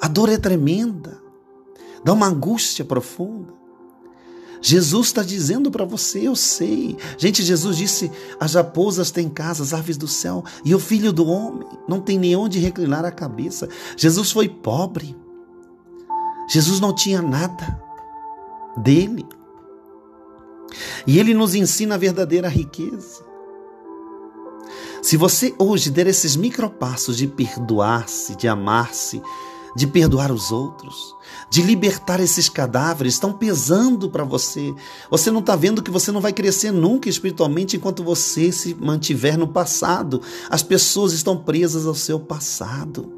A 0.00 0.08
dor 0.08 0.28
é 0.28 0.38
tremenda, 0.38 1.20
dá 2.04 2.12
uma 2.12 2.26
angústia 2.26 2.84
profunda. 2.84 3.61
Jesus 4.62 5.08
está 5.08 5.24
dizendo 5.24 5.72
para 5.72 5.84
você, 5.84 6.28
eu 6.28 6.36
sei. 6.36 6.96
Gente, 7.18 7.42
Jesus 7.42 7.76
disse: 7.76 8.10
as 8.38 8.54
raposas 8.54 9.10
têm 9.10 9.28
casas, 9.28 9.74
aves 9.74 9.96
do 9.96 10.06
céu, 10.06 10.44
e 10.64 10.72
o 10.72 10.78
filho 10.78 11.12
do 11.12 11.26
homem 11.26 11.66
não 11.88 12.00
tem 12.00 12.16
nem 12.16 12.36
onde 12.36 12.60
reclinar 12.60 13.04
a 13.04 13.10
cabeça. 13.10 13.68
Jesus 13.96 14.30
foi 14.30 14.48
pobre. 14.48 15.16
Jesus 16.48 16.78
não 16.78 16.94
tinha 16.94 17.20
nada 17.20 17.82
dele. 18.76 19.26
E 21.06 21.18
ele 21.18 21.34
nos 21.34 21.54
ensina 21.54 21.96
a 21.96 21.98
verdadeira 21.98 22.48
riqueza. 22.48 23.24
Se 25.02 25.16
você 25.16 25.52
hoje 25.58 25.90
der 25.90 26.06
esses 26.06 26.36
micropassos 26.36 27.16
de 27.16 27.26
perdoar-se, 27.26 28.36
de 28.36 28.46
amar-se, 28.46 29.20
de 29.74 29.86
perdoar 29.86 30.30
os 30.30 30.52
outros, 30.52 31.14
de 31.50 31.62
libertar 31.62 32.20
esses 32.20 32.48
cadáveres, 32.48 33.14
estão 33.14 33.32
pesando 33.32 34.10
para 34.10 34.24
você. 34.24 34.74
Você 35.10 35.30
não 35.30 35.40
está 35.40 35.56
vendo 35.56 35.82
que 35.82 35.90
você 35.90 36.12
não 36.12 36.20
vai 36.20 36.32
crescer 36.32 36.72
nunca 36.72 37.08
espiritualmente 37.08 37.76
enquanto 37.76 38.04
você 38.04 38.52
se 38.52 38.74
mantiver 38.74 39.38
no 39.38 39.48
passado. 39.48 40.20
As 40.50 40.62
pessoas 40.62 41.12
estão 41.12 41.36
presas 41.36 41.86
ao 41.86 41.94
seu 41.94 42.20
passado. 42.20 43.12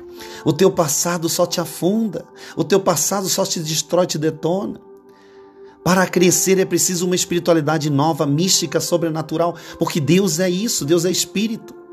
O 0.45 0.53
teu 0.53 0.71
passado 0.71 1.29
só 1.29 1.45
te 1.45 1.61
afunda, 1.61 2.25
o 2.57 2.63
teu 2.63 2.79
passado 2.79 3.29
só 3.29 3.45
te 3.45 3.59
destrói, 3.61 4.07
te 4.07 4.19
detona. 4.19 4.81
Para 5.83 6.07
crescer 6.07 6.59
é 6.59 6.65
preciso 6.65 7.05
uma 7.05 7.15
espiritualidade 7.15 7.91
nova, 7.91 8.27
mística, 8.27 8.81
sobrenatural, 8.81 9.55
porque 9.79 10.01
Deus 10.01 10.39
é 10.39 10.49
isso, 10.49 10.85
Deus 10.85 11.05
é 11.05 11.11
espírito. 11.11 11.84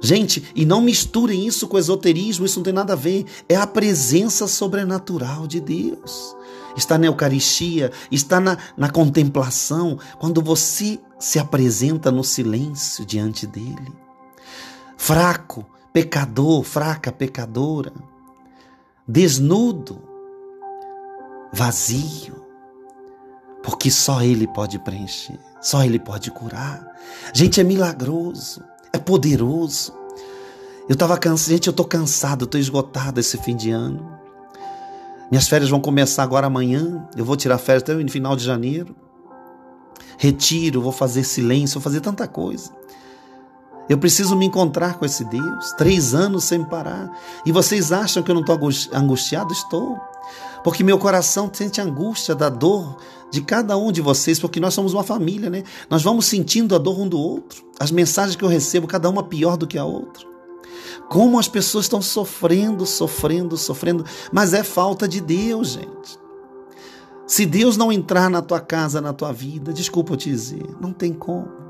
Gente, 0.00 0.50
e 0.54 0.64
não 0.64 0.80
misturem 0.80 1.46
isso 1.46 1.68
com 1.68 1.78
esoterismo, 1.78 2.46
isso 2.46 2.58
não 2.58 2.64
tem 2.64 2.72
nada 2.72 2.94
a 2.94 2.96
ver. 2.96 3.26
É 3.48 3.56
a 3.56 3.66
presença 3.66 4.46
sobrenatural 4.46 5.46
de 5.46 5.60
Deus. 5.60 6.34
Está 6.76 6.96
na 6.96 7.06
Eucaristia, 7.06 7.92
está 8.10 8.40
na, 8.40 8.56
na 8.76 8.88
contemplação, 8.88 9.98
quando 10.18 10.40
você 10.40 10.98
se 11.18 11.38
apresenta 11.38 12.10
no 12.10 12.24
silêncio 12.24 13.04
diante 13.04 13.46
dele. 13.46 13.92
Fraco, 14.96 15.66
pecador, 15.92 16.62
fraca, 16.62 17.12
pecadora, 17.12 17.92
desnudo, 19.06 20.00
vazio, 21.52 22.44
porque 23.62 23.90
só 23.90 24.22
Ele 24.22 24.46
pode 24.46 24.78
preencher, 24.78 25.38
só 25.60 25.84
Ele 25.84 25.98
pode 25.98 26.30
curar. 26.30 26.86
Gente, 27.34 27.60
é 27.60 27.64
milagroso, 27.64 28.62
é 28.92 28.98
poderoso. 28.98 29.92
Eu 30.88 30.94
estava 30.94 31.16
cansado, 31.16 31.50
gente, 31.50 31.66
eu 31.66 31.70
estou 31.70 31.86
cansado, 31.86 32.44
estou 32.44 32.60
esgotado 32.60 33.20
esse 33.20 33.38
fim 33.38 33.54
de 33.54 33.70
ano. 33.70 34.18
Minhas 35.30 35.48
férias 35.48 35.70
vão 35.70 35.80
começar 35.80 36.24
agora 36.24 36.48
amanhã. 36.48 37.06
Eu 37.16 37.24
vou 37.24 37.36
tirar 37.36 37.58
férias 37.58 37.82
até 37.82 37.94
no 37.94 38.10
final 38.10 38.34
de 38.34 38.44
janeiro. 38.44 38.94
Retiro, 40.18 40.82
vou 40.82 40.90
fazer 40.90 41.22
silêncio, 41.22 41.80
vou 41.80 41.82
fazer 41.82 42.00
tanta 42.00 42.26
coisa. 42.26 42.72
Eu 43.88 43.98
preciso 43.98 44.36
me 44.36 44.46
encontrar 44.46 44.98
com 44.98 45.04
esse 45.04 45.24
Deus. 45.24 45.72
Três 45.72 46.14
anos 46.14 46.44
sem 46.44 46.64
parar. 46.64 47.10
E 47.46 47.52
vocês 47.52 47.92
acham 47.92 48.22
que 48.22 48.30
eu 48.30 48.34
não 48.34 48.42
estou 48.42 48.58
angustiado? 48.92 49.52
Estou. 49.52 49.98
Porque 50.62 50.84
meu 50.84 50.98
coração 50.98 51.50
sente 51.52 51.80
angústia 51.80 52.34
da 52.34 52.48
dor 52.48 52.96
de 53.30 53.40
cada 53.42 53.76
um 53.76 53.92
de 53.92 54.00
vocês, 54.00 54.38
porque 54.38 54.60
nós 54.60 54.74
somos 54.74 54.92
uma 54.92 55.02
família, 55.02 55.48
né? 55.48 55.62
Nós 55.88 56.02
vamos 56.02 56.26
sentindo 56.26 56.74
a 56.74 56.78
dor 56.78 56.98
um 56.98 57.08
do 57.08 57.18
outro. 57.18 57.64
As 57.78 57.90
mensagens 57.90 58.36
que 58.36 58.44
eu 58.44 58.48
recebo, 58.48 58.86
cada 58.86 59.08
uma 59.08 59.22
pior 59.22 59.56
do 59.56 59.66
que 59.66 59.78
a 59.78 59.84
outra. 59.84 60.28
Como 61.08 61.38
as 61.38 61.48
pessoas 61.48 61.86
estão 61.86 62.02
sofrendo, 62.02 62.84
sofrendo, 62.86 63.56
sofrendo. 63.56 64.04
Mas 64.32 64.52
é 64.52 64.62
falta 64.62 65.08
de 65.08 65.20
Deus, 65.20 65.70
gente. 65.70 66.18
Se 67.26 67.46
Deus 67.46 67.76
não 67.76 67.92
entrar 67.92 68.28
na 68.28 68.42
tua 68.42 68.60
casa, 68.60 69.00
na 69.00 69.12
tua 69.12 69.32
vida, 69.32 69.72
desculpa 69.72 70.12
eu 70.12 70.16
te 70.16 70.28
dizer, 70.28 70.64
não 70.80 70.92
tem 70.92 71.12
como 71.12 71.60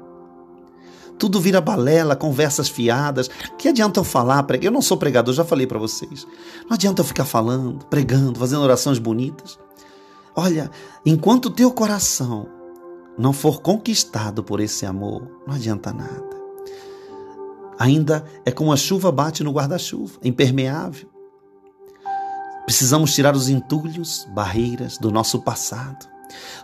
tudo 1.20 1.38
vira 1.38 1.60
balela, 1.60 2.16
conversas 2.16 2.70
fiadas. 2.70 3.28
Que 3.58 3.68
adianta 3.68 4.00
eu 4.00 4.04
falar? 4.04 4.44
Eu 4.62 4.72
não 4.72 4.80
sou 4.80 4.96
pregador, 4.96 5.34
já 5.34 5.44
falei 5.44 5.66
para 5.66 5.78
vocês. 5.78 6.26
Não 6.66 6.74
adianta 6.74 7.02
eu 7.02 7.04
ficar 7.04 7.26
falando, 7.26 7.84
pregando, 7.84 8.40
fazendo 8.40 8.62
orações 8.62 8.98
bonitas. 8.98 9.58
Olha, 10.34 10.70
enquanto 11.04 11.46
o 11.46 11.50
teu 11.50 11.72
coração 11.72 12.46
não 13.18 13.32
for 13.32 13.60
conquistado 13.60 14.42
por 14.42 14.60
esse 14.60 14.86
amor, 14.86 15.28
não 15.46 15.54
adianta 15.54 15.92
nada. 15.92 16.40
Ainda 17.78 18.24
é 18.44 18.50
como 18.50 18.72
a 18.72 18.76
chuva 18.76 19.10
bate 19.10 19.42
no 19.42 19.52
guarda-chuva, 19.52 20.18
impermeável. 20.22 21.08
Precisamos 22.64 23.14
tirar 23.14 23.34
os 23.34 23.48
entulhos, 23.48 24.28
barreiras 24.32 24.98
do 24.98 25.10
nosso 25.10 25.40
passado 25.40 26.10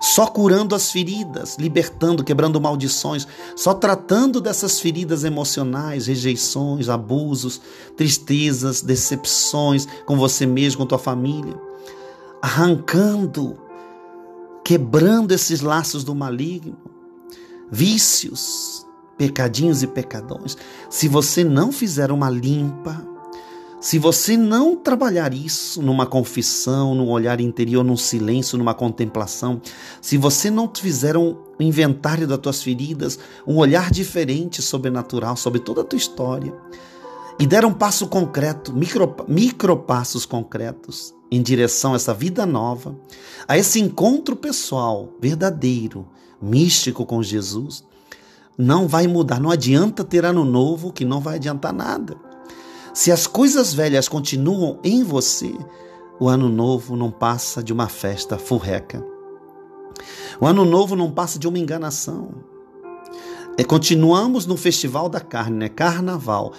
só 0.01 0.27
curando 0.27 0.75
as 0.75 0.91
feridas, 0.91 1.57
libertando, 1.59 2.25
quebrando 2.25 2.61
maldições, 2.61 3.27
só 3.57 3.75
tratando 3.75 4.41
dessas 4.41 4.81
feridas 4.81 5.25
emocionais, 5.25 6.07
rejeições, 6.07 6.89
abusos, 6.89 7.61
tristezas, 7.97 8.83
decepções 8.83 9.87
com 10.05 10.17
você 10.17 10.47
mesmo, 10.47 10.79
com 10.79 10.87
tua 10.87 10.99
família, 10.99 11.57
arrancando, 12.47 13.59
quebrando 14.65 15.33
esses 15.33 15.61
laços 15.63 16.05
do 16.05 16.15
maligno, 16.15 16.77
vícios, 17.73 18.87
pecadinhos 19.19 19.83
e 19.83 19.87
pecadões. 19.89 20.57
Se 20.89 21.09
você 21.09 21.43
não 21.43 21.73
fizer 21.73 22.13
uma 22.13 22.31
limpa, 22.31 23.05
se 23.81 23.99
você 23.99 24.37
não 24.37 24.77
trabalhar 24.77 25.35
isso 25.35 25.83
numa 25.83 26.07
confissão, 26.07 26.95
num 26.95 27.11
olhar 27.11 27.41
interior, 27.41 27.83
num 27.83 27.97
silêncio, 27.97 28.57
numa 28.57 28.75
contemplação, 28.75 29.61
se 30.01 30.17
você 30.17 30.49
não 30.49 30.71
fizer 30.73 31.17
um 31.17 31.37
inventário 31.59 32.29
das 32.29 32.39
tuas 32.39 32.63
feridas, 32.63 33.19
um 33.45 33.57
olhar 33.57 33.91
diferente, 33.91 34.63
sobrenatural 34.63 35.37
sobre 35.37 35.59
toda 35.59 35.81
a 35.81 35.85
tua 35.85 35.97
história, 35.97 36.55
e 37.39 37.47
der 37.47 37.65
um 37.65 37.73
passo 37.73 38.07
concreto, 38.07 38.73
micro, 38.73 39.15
micropassos 39.29 40.25
concretos 40.25 41.15
em 41.31 41.43
direção 41.43 41.93
a 41.93 41.97
essa 41.97 42.15
vida 42.15 42.47
nova, 42.47 42.97
a 43.47 43.59
esse 43.59 43.81
encontro 43.81 44.37
pessoal, 44.37 45.13
verdadeiro, 45.21 46.07
místico 46.41 47.05
com 47.05 47.23
Jesus, 47.23 47.85
não 48.57 48.89
vai 48.89 49.07
mudar. 49.07 49.41
Não 49.41 49.51
adianta 49.51 50.05
ter 50.05 50.25
ano 50.25 50.45
novo 50.45 50.93
que 50.93 51.05
não 51.05 51.21
vai 51.21 51.37
adiantar 51.37 51.73
nada. 51.73 52.17
Se 52.95 53.13
as 53.13 53.27
coisas 53.27 53.75
velhas 53.75 54.09
continuam 54.09 54.79
em 54.83 55.03
você, 55.03 55.55
o 56.19 56.29
ano 56.29 56.49
novo 56.49 56.97
não 56.97 57.11
passa 57.11 57.63
de 57.63 57.73
uma 57.73 57.89
festa 57.89 58.39
furreca. 58.39 59.05
O 60.41 60.47
ano 60.47 60.65
novo 60.65 60.97
não 60.97 61.11
passa 61.11 61.39
de 61.39 61.47
uma 61.47 61.59
enganação. 61.59 62.31
É, 63.59 63.65
continuamos 63.65 64.47
no 64.47 64.57
festival 64.57 65.09
da 65.09 65.21
carne, 65.21 65.57
né? 65.57 65.69
Carnaval. 65.69 66.53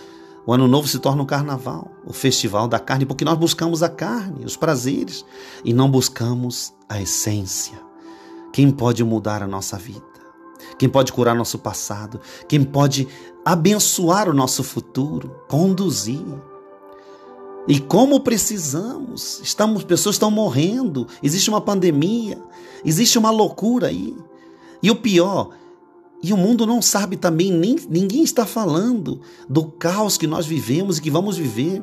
O 0.47 0.53
ano 0.53 0.65
novo 0.65 0.87
se 0.87 0.97
torna 0.97 1.21
um 1.21 1.25
carnaval, 1.25 1.91
o 2.05 2.13
festival 2.13 2.69
da 2.69 2.79
carne, 2.79 3.05
porque 3.05 3.25
nós 3.25 3.37
buscamos 3.37 3.83
a 3.83 3.89
carne, 3.89 4.45
os 4.45 4.55
prazeres, 4.55 5.25
e 5.61 5.73
não 5.73 5.91
buscamos 5.91 6.73
a 6.87 7.01
essência. 7.01 7.77
Quem 8.53 8.71
pode 8.71 9.03
mudar 9.03 9.43
a 9.43 9.47
nossa 9.47 9.75
vida? 9.75 10.01
Quem 10.79 10.87
pode 10.87 11.11
curar 11.11 11.35
nosso 11.35 11.59
passado? 11.59 12.21
Quem 12.47 12.63
pode 12.63 13.09
abençoar 13.43 14.29
o 14.29 14.33
nosso 14.33 14.63
futuro, 14.63 15.35
conduzir. 15.49 16.23
E 17.67 17.77
como 17.81 18.21
precisamos, 18.21 19.41
estamos, 19.43 19.83
pessoas 19.83 20.15
estão 20.15 20.31
morrendo, 20.31 21.07
existe 21.21 21.49
uma 21.49 21.59
pandemia, 21.59 22.41
existe 22.85 23.19
uma 23.19 23.31
loucura 23.31 23.87
aí. 23.87 24.15
E 24.81 24.89
o 24.89 24.95
pior, 24.95 25.49
e 26.21 26.33
o 26.33 26.37
mundo 26.37 26.65
não 26.65 26.81
sabe 26.81 27.15
também, 27.15 27.51
nem, 27.51 27.75
ninguém 27.89 28.23
está 28.23 28.45
falando 28.45 29.21
do 29.47 29.65
caos 29.65 30.17
que 30.17 30.25
nós 30.25 30.45
vivemos 30.45 30.97
e 30.97 31.01
que 31.01 31.11
vamos 31.11 31.37
viver. 31.37 31.81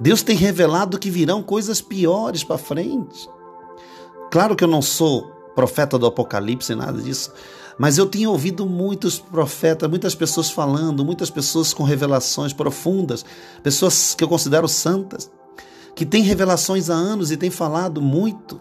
Deus 0.00 0.22
tem 0.22 0.36
revelado 0.36 0.98
que 0.98 1.10
virão 1.10 1.42
coisas 1.42 1.80
piores 1.80 2.42
para 2.42 2.58
frente. 2.58 3.28
Claro 4.30 4.56
que 4.56 4.64
eu 4.64 4.68
não 4.68 4.80
sou 4.80 5.30
profeta 5.54 5.98
do 5.98 6.06
Apocalipse, 6.06 6.74
nada 6.74 7.00
disso, 7.00 7.30
mas 7.78 7.98
eu 7.98 8.08
tinha 8.08 8.30
ouvido 8.30 8.64
muitos 8.64 9.18
profetas, 9.18 9.88
muitas 9.88 10.14
pessoas 10.14 10.50
falando, 10.50 11.04
muitas 11.04 11.30
pessoas 11.30 11.74
com 11.74 11.82
revelações 11.82 12.54
profundas, 12.54 13.24
pessoas 13.62 14.14
que 14.14 14.24
eu 14.24 14.28
considero 14.28 14.66
santas, 14.66 15.30
que 15.94 16.06
têm 16.06 16.22
revelações 16.22 16.88
há 16.88 16.94
anos 16.94 17.30
e 17.30 17.36
têm 17.36 17.50
falado 17.50 18.00
muito 18.00 18.58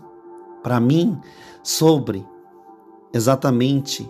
para 0.61 0.79
mim 0.81 1.17
sobre 1.63 2.25
exatamente 3.13 4.09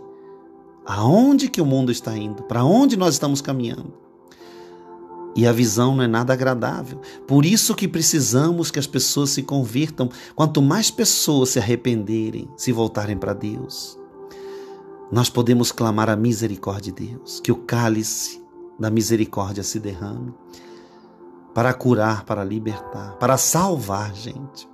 aonde 0.86 1.50
que 1.50 1.62
o 1.62 1.66
mundo 1.66 1.92
está 1.92 2.16
indo, 2.18 2.44
para 2.44 2.64
onde 2.64 2.98
nós 2.98 3.14
estamos 3.14 3.42
caminhando. 3.42 3.94
E 5.36 5.48
a 5.48 5.52
visão 5.52 5.96
não 5.96 6.04
é 6.04 6.08
nada 6.08 6.34
agradável. 6.34 7.00
Por 7.26 7.46
isso 7.46 7.74
que 7.74 7.88
precisamos 7.88 8.70
que 8.70 8.80
as 8.80 8.88
pessoas 8.88 9.30
se 9.30 9.44
convirtam. 9.44 10.10
Quanto 10.36 10.62
mais 10.62 10.92
pessoas 10.92 11.50
se 11.50 11.60
arrependerem, 11.60 12.50
se 12.58 12.72
voltarem 12.74 13.18
para 13.18 13.34
Deus, 13.34 13.98
nós 15.10 15.30
podemos 15.30 15.72
clamar 15.72 16.10
a 16.10 16.18
misericórdia 16.18 16.92
de 16.92 17.08
Deus, 17.08 17.40
que 17.40 17.52
o 17.52 17.56
cálice 17.56 18.42
da 18.78 18.90
misericórdia 18.90 19.64
se 19.64 19.80
derrame 19.80 20.34
para 21.54 21.74
curar, 21.74 22.26
para 22.26 22.44
libertar, 22.44 23.18
para 23.18 23.38
salvar, 23.38 24.14
gente. 24.14 24.70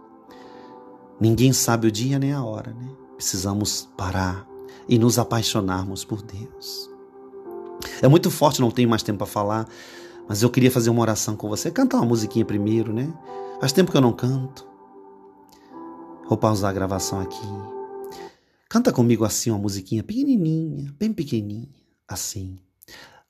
Ninguém 1.19 1.51
sabe 1.51 1.87
o 1.87 1.91
dia 1.91 2.19
nem 2.19 2.33
a 2.33 2.43
hora, 2.43 2.71
né? 2.71 2.89
Precisamos 3.15 3.89
parar 3.97 4.47
e 4.87 4.97
nos 4.97 5.19
apaixonarmos 5.19 6.03
por 6.03 6.21
Deus. 6.21 6.89
É 8.01 8.07
muito 8.07 8.29
forte, 8.31 8.61
não 8.61 8.71
tenho 8.71 8.89
mais 8.89 9.03
tempo 9.03 9.19
para 9.19 9.27
falar, 9.27 9.67
mas 10.27 10.41
eu 10.41 10.49
queria 10.49 10.71
fazer 10.71 10.89
uma 10.89 11.01
oração 11.01 11.35
com 11.35 11.47
você. 11.47 11.71
Cantar 11.71 11.97
uma 11.97 12.05
musiquinha 12.05 12.45
primeiro, 12.45 12.93
né? 12.93 13.11
Faz 13.59 13.71
tempo 13.71 13.91
que 13.91 13.97
eu 13.97 14.01
não 14.01 14.13
canto. 14.13 14.67
Vou 16.27 16.37
pausar 16.37 16.69
a 16.69 16.73
gravação 16.73 17.19
aqui. 17.19 17.47
Canta 18.69 18.91
comigo 18.91 19.23
assim 19.23 19.49
uma 19.49 19.59
musiquinha 19.59 20.03
pequenininha, 20.03 20.93
bem 20.99 21.13
pequenininha, 21.13 21.69
assim. 22.07 22.59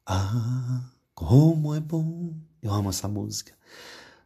Ah, 0.06 0.90
como 1.14 1.76
é 1.76 1.80
bom. 1.80 2.34
Eu 2.62 2.72
amo 2.72 2.90
essa 2.90 3.08
música. 3.08 3.54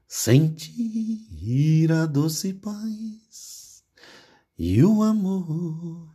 Sentir 0.08 1.92
a 1.92 2.06
doce 2.06 2.54
paz 2.54 3.84
e 4.58 4.84
o 4.84 5.04
amor 5.04 6.11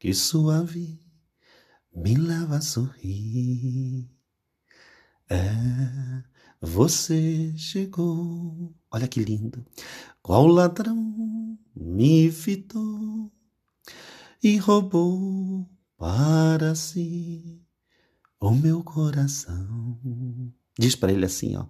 que 0.00 0.12
suave 0.12 1.00
me 1.94 2.16
leva 2.16 2.56
a 2.56 2.60
sorrir. 2.60 4.10
É, 5.28 6.24
você 6.60 7.54
chegou. 7.56 8.74
Olha 8.90 9.06
que 9.06 9.20
lindo. 9.20 9.64
Qual 10.20 10.48
ladrão 10.48 11.56
me 11.76 12.32
fitou? 12.32 13.30
e 14.42 14.56
roubou 14.56 15.68
para 15.96 16.74
si 16.74 17.62
o 18.40 18.50
meu 18.50 18.82
coração. 18.82 19.98
Diz 20.78 20.96
para 20.96 21.12
ele 21.12 21.26
assim, 21.26 21.56
ó. 21.56 21.66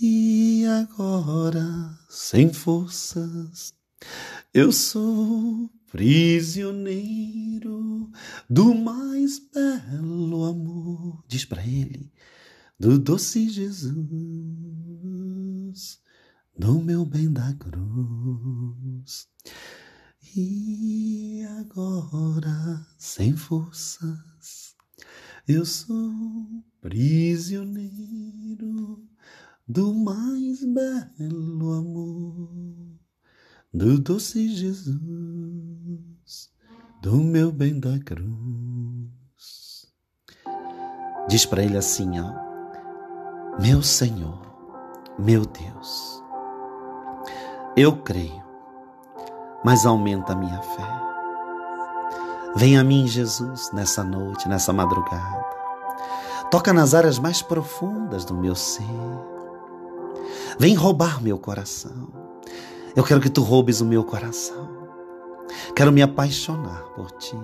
E 0.00 0.64
agora, 0.66 1.98
sem 2.08 2.52
forças, 2.52 3.74
eu 4.54 4.72
sou 4.72 5.70
prisioneiro 5.92 7.70
do 8.48 8.74
mais 8.74 9.38
belo 9.38 10.44
amor. 10.44 11.22
Diz 11.28 11.44
para 11.44 11.62
ele, 11.66 12.10
do 12.80 12.98
doce 12.98 13.50
Jesus, 13.50 14.00
do 16.58 16.80
meu 16.80 17.04
bem 17.04 17.30
da 17.30 17.52
cruz. 17.52 19.28
E 20.34 21.44
agora, 21.60 22.86
sem 22.96 23.36
forças, 23.36 24.74
eu 25.46 25.66
sou 25.66 26.64
prisioneiro 26.80 27.86
do 29.68 29.92
mais 29.94 30.64
belo 30.64 31.72
amor, 31.74 32.98
do 33.74 33.98
doce 33.98 34.54
Jesus, 34.54 35.00
do 37.00 37.16
meu 37.16 37.50
bem 37.50 37.80
da 37.80 37.98
cruz. 38.00 38.28
Diz 41.26 41.46
para 41.46 41.62
ele 41.62 41.78
assim, 41.78 42.20
ó: 42.20 42.34
Meu 43.58 43.82
Senhor, 43.82 44.42
meu 45.18 45.46
Deus, 45.46 46.22
eu 47.74 47.96
creio, 48.02 48.44
mas 49.64 49.86
aumenta 49.86 50.34
a 50.34 50.36
minha 50.36 50.60
fé. 50.60 51.02
Vem 52.54 52.78
a 52.78 52.84
mim, 52.84 53.06
Jesus, 53.06 53.70
nessa 53.72 54.04
noite, 54.04 54.50
nessa 54.50 54.70
madrugada. 54.74 55.46
Toca 56.50 56.74
nas 56.74 56.92
áreas 56.92 57.18
mais 57.18 57.40
profundas 57.40 58.26
do 58.26 58.34
meu 58.34 58.54
ser. 58.54 58.84
Vem 60.58 60.74
roubar 60.74 61.22
meu 61.22 61.38
coração. 61.38 62.21
Eu 62.94 63.04
quero 63.04 63.20
que 63.20 63.30
tu 63.30 63.42
roubes 63.42 63.80
o 63.80 63.86
meu 63.86 64.04
coração. 64.04 64.68
Quero 65.74 65.92
me 65.92 66.02
apaixonar 66.02 66.82
por 66.94 67.10
ti. 67.12 67.36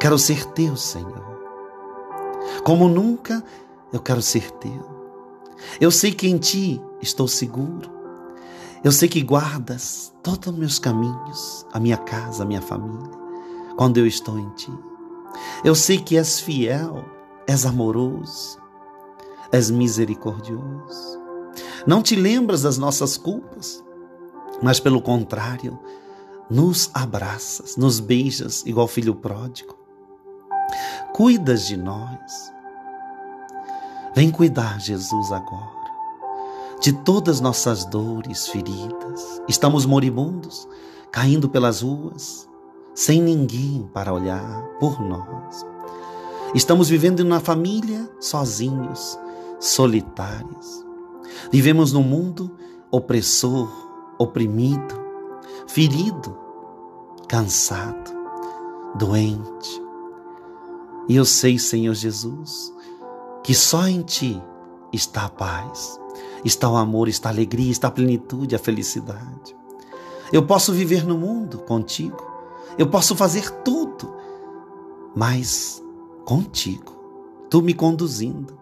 Quero 0.00 0.18
ser 0.18 0.44
teu, 0.46 0.76
Senhor. 0.76 1.24
Como 2.64 2.88
nunca 2.88 3.44
eu 3.92 4.00
quero 4.00 4.22
ser 4.22 4.50
teu. 4.52 4.94
Eu 5.80 5.90
sei 5.90 6.12
que 6.12 6.26
em 6.26 6.38
ti 6.38 6.80
estou 7.00 7.28
seguro. 7.28 7.90
Eu 8.82 8.92
sei 8.92 9.08
que 9.08 9.22
guardas 9.22 10.12
todos 10.22 10.48
os 10.48 10.58
meus 10.58 10.78
caminhos, 10.78 11.66
a 11.72 11.80
minha 11.80 11.96
casa, 11.96 12.42
a 12.42 12.46
minha 12.46 12.60
família, 12.60 13.10
quando 13.76 13.98
eu 13.98 14.06
estou 14.06 14.38
em 14.38 14.48
ti. 14.50 14.72
Eu 15.64 15.74
sei 15.74 15.98
que 15.98 16.18
és 16.18 16.40
fiel, 16.40 17.04
és 17.46 17.64
amoroso, 17.64 18.58
és 19.50 19.70
misericordioso. 19.70 21.18
Não 21.86 22.02
te 22.02 22.14
lembras 22.14 22.62
das 22.62 22.76
nossas 22.76 23.16
culpas, 23.16 23.82
mas 24.62 24.80
pelo 24.80 25.00
contrário, 25.00 25.78
nos 26.50 26.90
abraças, 26.92 27.76
nos 27.76 28.00
beijas, 28.00 28.64
igual 28.66 28.86
filho 28.86 29.14
pródigo. 29.14 29.76
Cuidas 31.12 31.66
de 31.66 31.76
nós. 31.76 32.52
Vem 34.14 34.30
cuidar, 34.30 34.80
Jesus, 34.80 35.32
agora, 35.32 35.90
de 36.80 36.92
todas 36.92 37.40
nossas 37.40 37.84
dores, 37.84 38.46
feridas. 38.46 39.42
Estamos 39.48 39.86
moribundos, 39.86 40.68
caindo 41.10 41.48
pelas 41.48 41.82
ruas, 41.82 42.48
sem 42.94 43.20
ninguém 43.20 43.88
para 43.92 44.12
olhar 44.12 44.62
por 44.78 45.00
nós. 45.00 45.66
Estamos 46.54 46.88
vivendo 46.88 47.20
uma 47.20 47.40
família 47.40 48.08
sozinhos, 48.20 49.18
solitários. 49.58 50.84
Vivemos 51.50 51.92
num 51.92 52.02
mundo 52.02 52.56
opressor, 52.90 53.68
oprimido, 54.18 54.94
ferido, 55.66 56.36
cansado, 57.28 58.12
doente. 58.96 59.82
E 61.08 61.16
eu 61.16 61.24
sei, 61.24 61.58
Senhor 61.58 61.94
Jesus, 61.94 62.72
que 63.42 63.54
só 63.54 63.86
em 63.86 64.02
Ti 64.02 64.42
está 64.92 65.26
a 65.26 65.28
paz, 65.28 66.00
está 66.44 66.68
o 66.68 66.76
amor, 66.76 67.08
está 67.08 67.28
a 67.28 67.32
alegria, 67.32 67.70
está 67.70 67.88
a 67.88 67.90
plenitude, 67.90 68.54
a 68.54 68.58
felicidade. 68.58 69.56
Eu 70.32 70.46
posso 70.46 70.72
viver 70.72 71.04
no 71.04 71.16
mundo 71.18 71.58
contigo, 71.58 72.24
eu 72.78 72.88
posso 72.88 73.14
fazer 73.14 73.50
tudo, 73.62 74.14
mas 75.14 75.82
contigo, 76.24 76.92
tu 77.50 77.62
me 77.62 77.74
conduzindo, 77.74 78.58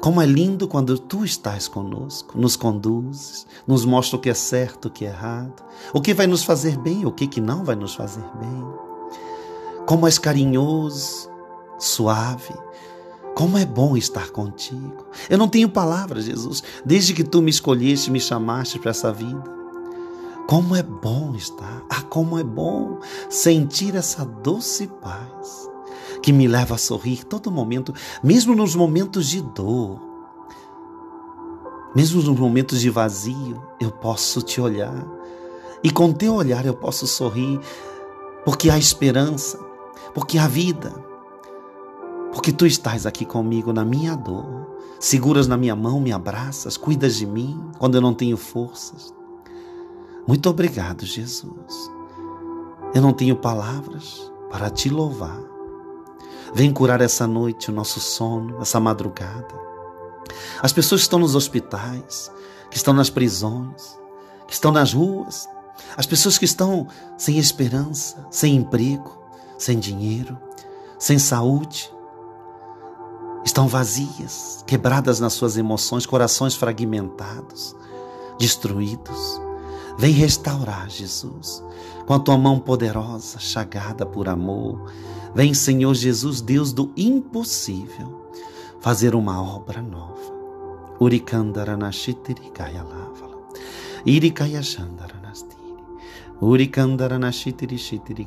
como 0.00 0.20
é 0.20 0.26
lindo 0.26 0.68
quando 0.68 0.98
tu 0.98 1.24
estás 1.24 1.66
conosco, 1.66 2.38
nos 2.38 2.54
conduzes, 2.54 3.46
nos 3.66 3.84
mostra 3.84 4.16
o 4.16 4.20
que 4.20 4.30
é 4.30 4.34
certo, 4.34 4.86
o 4.86 4.90
que 4.90 5.04
é 5.04 5.08
errado, 5.08 5.64
o 5.92 6.00
que 6.00 6.14
vai 6.14 6.26
nos 6.26 6.44
fazer 6.44 6.76
bem, 6.78 7.04
o 7.04 7.12
que, 7.12 7.26
que 7.26 7.40
não 7.40 7.64
vai 7.64 7.74
nos 7.74 7.94
fazer 7.94 8.24
bem. 8.38 8.64
Como 9.86 10.06
és 10.06 10.18
carinhoso, 10.18 11.30
suave, 11.78 12.54
como 13.34 13.58
é 13.58 13.64
bom 13.64 13.96
estar 13.96 14.30
contigo. 14.30 15.06
Eu 15.28 15.38
não 15.38 15.48
tenho 15.48 15.68
palavras, 15.68 16.24
Jesus, 16.24 16.62
desde 16.84 17.14
que 17.14 17.24
tu 17.24 17.42
me 17.42 17.50
escolheste, 17.50 18.10
me 18.10 18.20
chamaste 18.20 18.78
para 18.78 18.90
essa 18.90 19.12
vida. 19.12 19.44
Como 20.46 20.76
é 20.76 20.82
bom 20.82 21.34
estar, 21.34 21.82
ah, 21.90 22.02
como 22.02 22.38
é 22.38 22.44
bom 22.44 23.00
sentir 23.28 23.96
essa 23.96 24.24
doce 24.24 24.86
paz 24.86 25.68
que 26.22 26.32
me 26.32 26.46
leva 26.46 26.74
a 26.74 26.78
sorrir 26.78 27.24
todo 27.24 27.50
momento, 27.50 27.94
mesmo 28.22 28.54
nos 28.54 28.74
momentos 28.74 29.26
de 29.28 29.40
dor, 29.42 30.00
mesmo 31.94 32.22
nos 32.22 32.38
momentos 32.38 32.80
de 32.80 32.90
vazio, 32.90 33.62
eu 33.80 33.90
posso 33.90 34.42
te 34.42 34.60
olhar 34.60 35.06
e 35.82 35.90
com 35.90 36.12
teu 36.12 36.34
olhar 36.34 36.66
eu 36.66 36.74
posso 36.74 37.06
sorrir, 37.06 37.60
porque 38.44 38.68
há 38.68 38.76
esperança, 38.76 39.58
porque 40.12 40.36
há 40.36 40.48
vida, 40.48 40.92
porque 42.32 42.52
tu 42.52 42.66
estás 42.66 43.06
aqui 43.06 43.24
comigo 43.24 43.72
na 43.72 43.84
minha 43.84 44.16
dor, 44.16 44.66
seguras 44.98 45.46
na 45.46 45.56
minha 45.56 45.76
mão, 45.76 46.00
me 46.00 46.12
abraças, 46.12 46.76
cuidas 46.76 47.14
de 47.16 47.24
mim 47.24 47.60
quando 47.78 47.94
eu 47.94 48.00
não 48.00 48.12
tenho 48.14 48.36
forças. 48.36 49.14
Muito 50.26 50.50
obrigado, 50.50 51.06
Jesus. 51.06 51.90
Eu 52.92 53.00
não 53.00 53.12
tenho 53.12 53.36
palavras 53.36 54.32
para 54.50 54.68
te 54.68 54.88
louvar 54.88 55.40
Vem 56.54 56.72
curar 56.72 57.00
essa 57.00 57.26
noite 57.26 57.70
o 57.70 57.74
nosso 57.74 58.00
sono, 58.00 58.60
essa 58.60 58.80
madrugada. 58.80 59.54
As 60.62 60.72
pessoas 60.72 61.00
que 61.00 61.06
estão 61.06 61.18
nos 61.18 61.34
hospitais, 61.34 62.30
que 62.70 62.76
estão 62.76 62.94
nas 62.94 63.10
prisões, 63.10 63.98
que 64.46 64.54
estão 64.54 64.72
nas 64.72 64.92
ruas, 64.92 65.48
as 65.96 66.06
pessoas 66.06 66.38
que 66.38 66.44
estão 66.44 66.86
sem 67.16 67.38
esperança, 67.38 68.26
sem 68.30 68.56
emprego, 68.56 69.18
sem 69.58 69.78
dinheiro, 69.78 70.38
sem 70.98 71.18
saúde, 71.18 71.92
estão 73.44 73.68
vazias, 73.68 74.64
quebradas 74.66 75.20
nas 75.20 75.32
suas 75.32 75.56
emoções, 75.56 76.06
corações 76.06 76.54
fragmentados, 76.54 77.76
destruídos. 78.38 79.40
Vem 79.98 80.12
restaurar, 80.12 80.90
Jesus, 80.90 81.62
com 82.06 82.12
a 82.12 82.18
tua 82.18 82.36
mão 82.36 82.58
poderosa, 82.58 83.38
chagada 83.38 84.04
por 84.04 84.28
amor, 84.28 84.92
Vem, 85.36 85.52
Senhor 85.52 85.92
Jesus, 85.92 86.40
Deus 86.40 86.72
do 86.72 86.90
impossível, 86.96 88.32
fazer 88.80 89.14
uma 89.14 89.38
obra 89.42 89.82
nova. 89.82 90.34
Urikandaranashitiri 90.98 92.50
lavala. 92.58 93.46
Irikaya 94.06 94.62
shandaranastiri. 94.62 95.76
Urikandaranashitiri 96.40 97.76
shitiri 97.76 98.26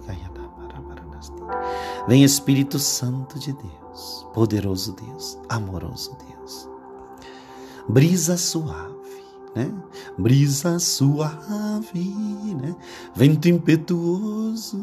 Vem 2.07 2.23
Espírito 2.23 2.77
Santo 2.77 3.39
de 3.39 3.53
Deus, 3.53 4.27
poderoso 4.31 4.93
Deus, 4.93 5.35
amoroso 5.49 6.15
Deus. 6.27 6.69
Brisa 7.87 8.37
suave, 8.37 9.23
né? 9.55 9.73
Brisa 10.15 10.77
suave, 10.77 12.13
né? 12.61 12.75
Vento 13.15 13.49
impetuoso 13.49 14.77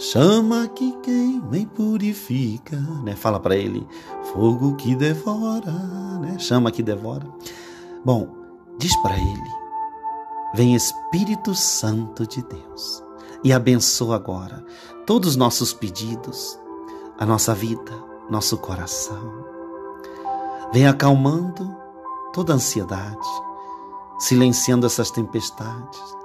Chama 0.00 0.66
que 0.68 0.92
queima 1.02 1.58
e 1.58 1.66
purifica, 1.66 2.74
né? 3.04 3.14
Fala 3.14 3.38
para 3.38 3.54
ele, 3.54 3.86
fogo 4.32 4.74
que 4.74 4.96
devora, 4.96 5.70
né? 6.20 6.38
Chama 6.38 6.70
que 6.70 6.82
devora. 6.82 7.26
Bom, 8.02 8.26
diz 8.78 8.96
para 9.02 9.14
ele, 9.14 9.50
vem 10.54 10.74
Espírito 10.74 11.54
Santo 11.54 12.26
de 12.26 12.42
Deus 12.42 13.04
e 13.44 13.52
abençoa 13.52 14.16
agora 14.16 14.64
todos 15.04 15.32
os 15.32 15.36
nossos 15.36 15.74
pedidos, 15.74 16.58
a 17.18 17.26
nossa 17.26 17.54
vida, 17.54 17.92
nosso 18.30 18.56
coração. 18.56 19.44
Vem 20.72 20.86
acalmando 20.86 21.76
toda 22.32 22.54
ansiedade, 22.54 23.28
silenciando 24.18 24.86
essas 24.86 25.10
tempestades 25.10 26.19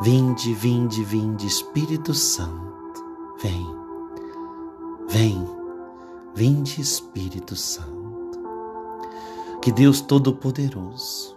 Vinde, 0.00 0.54
vinde, 0.54 1.02
vinde, 1.02 1.44
Espírito 1.44 2.14
Santo, 2.14 3.04
vem, 3.42 3.66
vem, 5.08 5.44
vinde, 6.36 6.80
Espírito 6.80 7.56
Santo. 7.56 8.38
Que 9.60 9.72
Deus 9.72 10.00
Todo-Poderoso, 10.00 11.36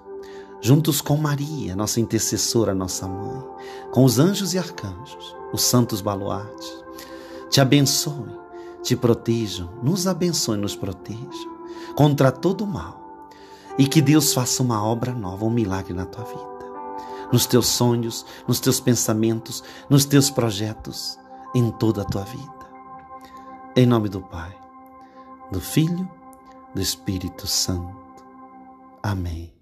juntos 0.61 1.01
com 1.01 1.17
Maria, 1.17 1.75
nossa 1.75 1.99
intercessora, 1.99 2.75
nossa 2.75 3.07
mãe, 3.07 3.43
com 3.91 4.03
os 4.03 4.19
anjos 4.19 4.53
e 4.53 4.59
arcanjos, 4.59 5.35
os 5.51 5.63
santos 5.63 5.99
baluartes, 5.99 6.71
te 7.49 7.59
abençoe, 7.59 8.29
te 8.83 8.95
protejam, 8.95 9.71
nos 9.81 10.05
abençoe, 10.05 10.55
nos 10.57 10.75
protejam 10.75 11.57
contra 11.95 12.31
todo 12.31 12.63
o 12.63 12.67
mal. 12.67 13.25
E 13.79 13.87
que 13.87 14.03
Deus 14.03 14.35
faça 14.35 14.61
uma 14.61 14.85
obra 14.85 15.13
nova, 15.13 15.45
um 15.45 15.49
milagre 15.49 15.93
na 15.93 16.05
tua 16.05 16.25
vida 16.25 16.50
nos 17.31 17.45
teus 17.45 17.67
sonhos, 17.67 18.25
nos 18.47 18.59
teus 18.59 18.79
pensamentos, 18.79 19.63
nos 19.89 20.05
teus 20.05 20.29
projetos, 20.29 21.17
em 21.55 21.71
toda 21.71 22.01
a 22.01 22.05
tua 22.05 22.23
vida. 22.23 22.61
Em 23.75 23.85
nome 23.85 24.09
do 24.09 24.21
Pai, 24.21 24.55
do 25.51 25.59
Filho, 25.59 26.09
do 26.73 26.81
Espírito 26.81 27.47
Santo. 27.47 27.95
Amém. 29.01 29.60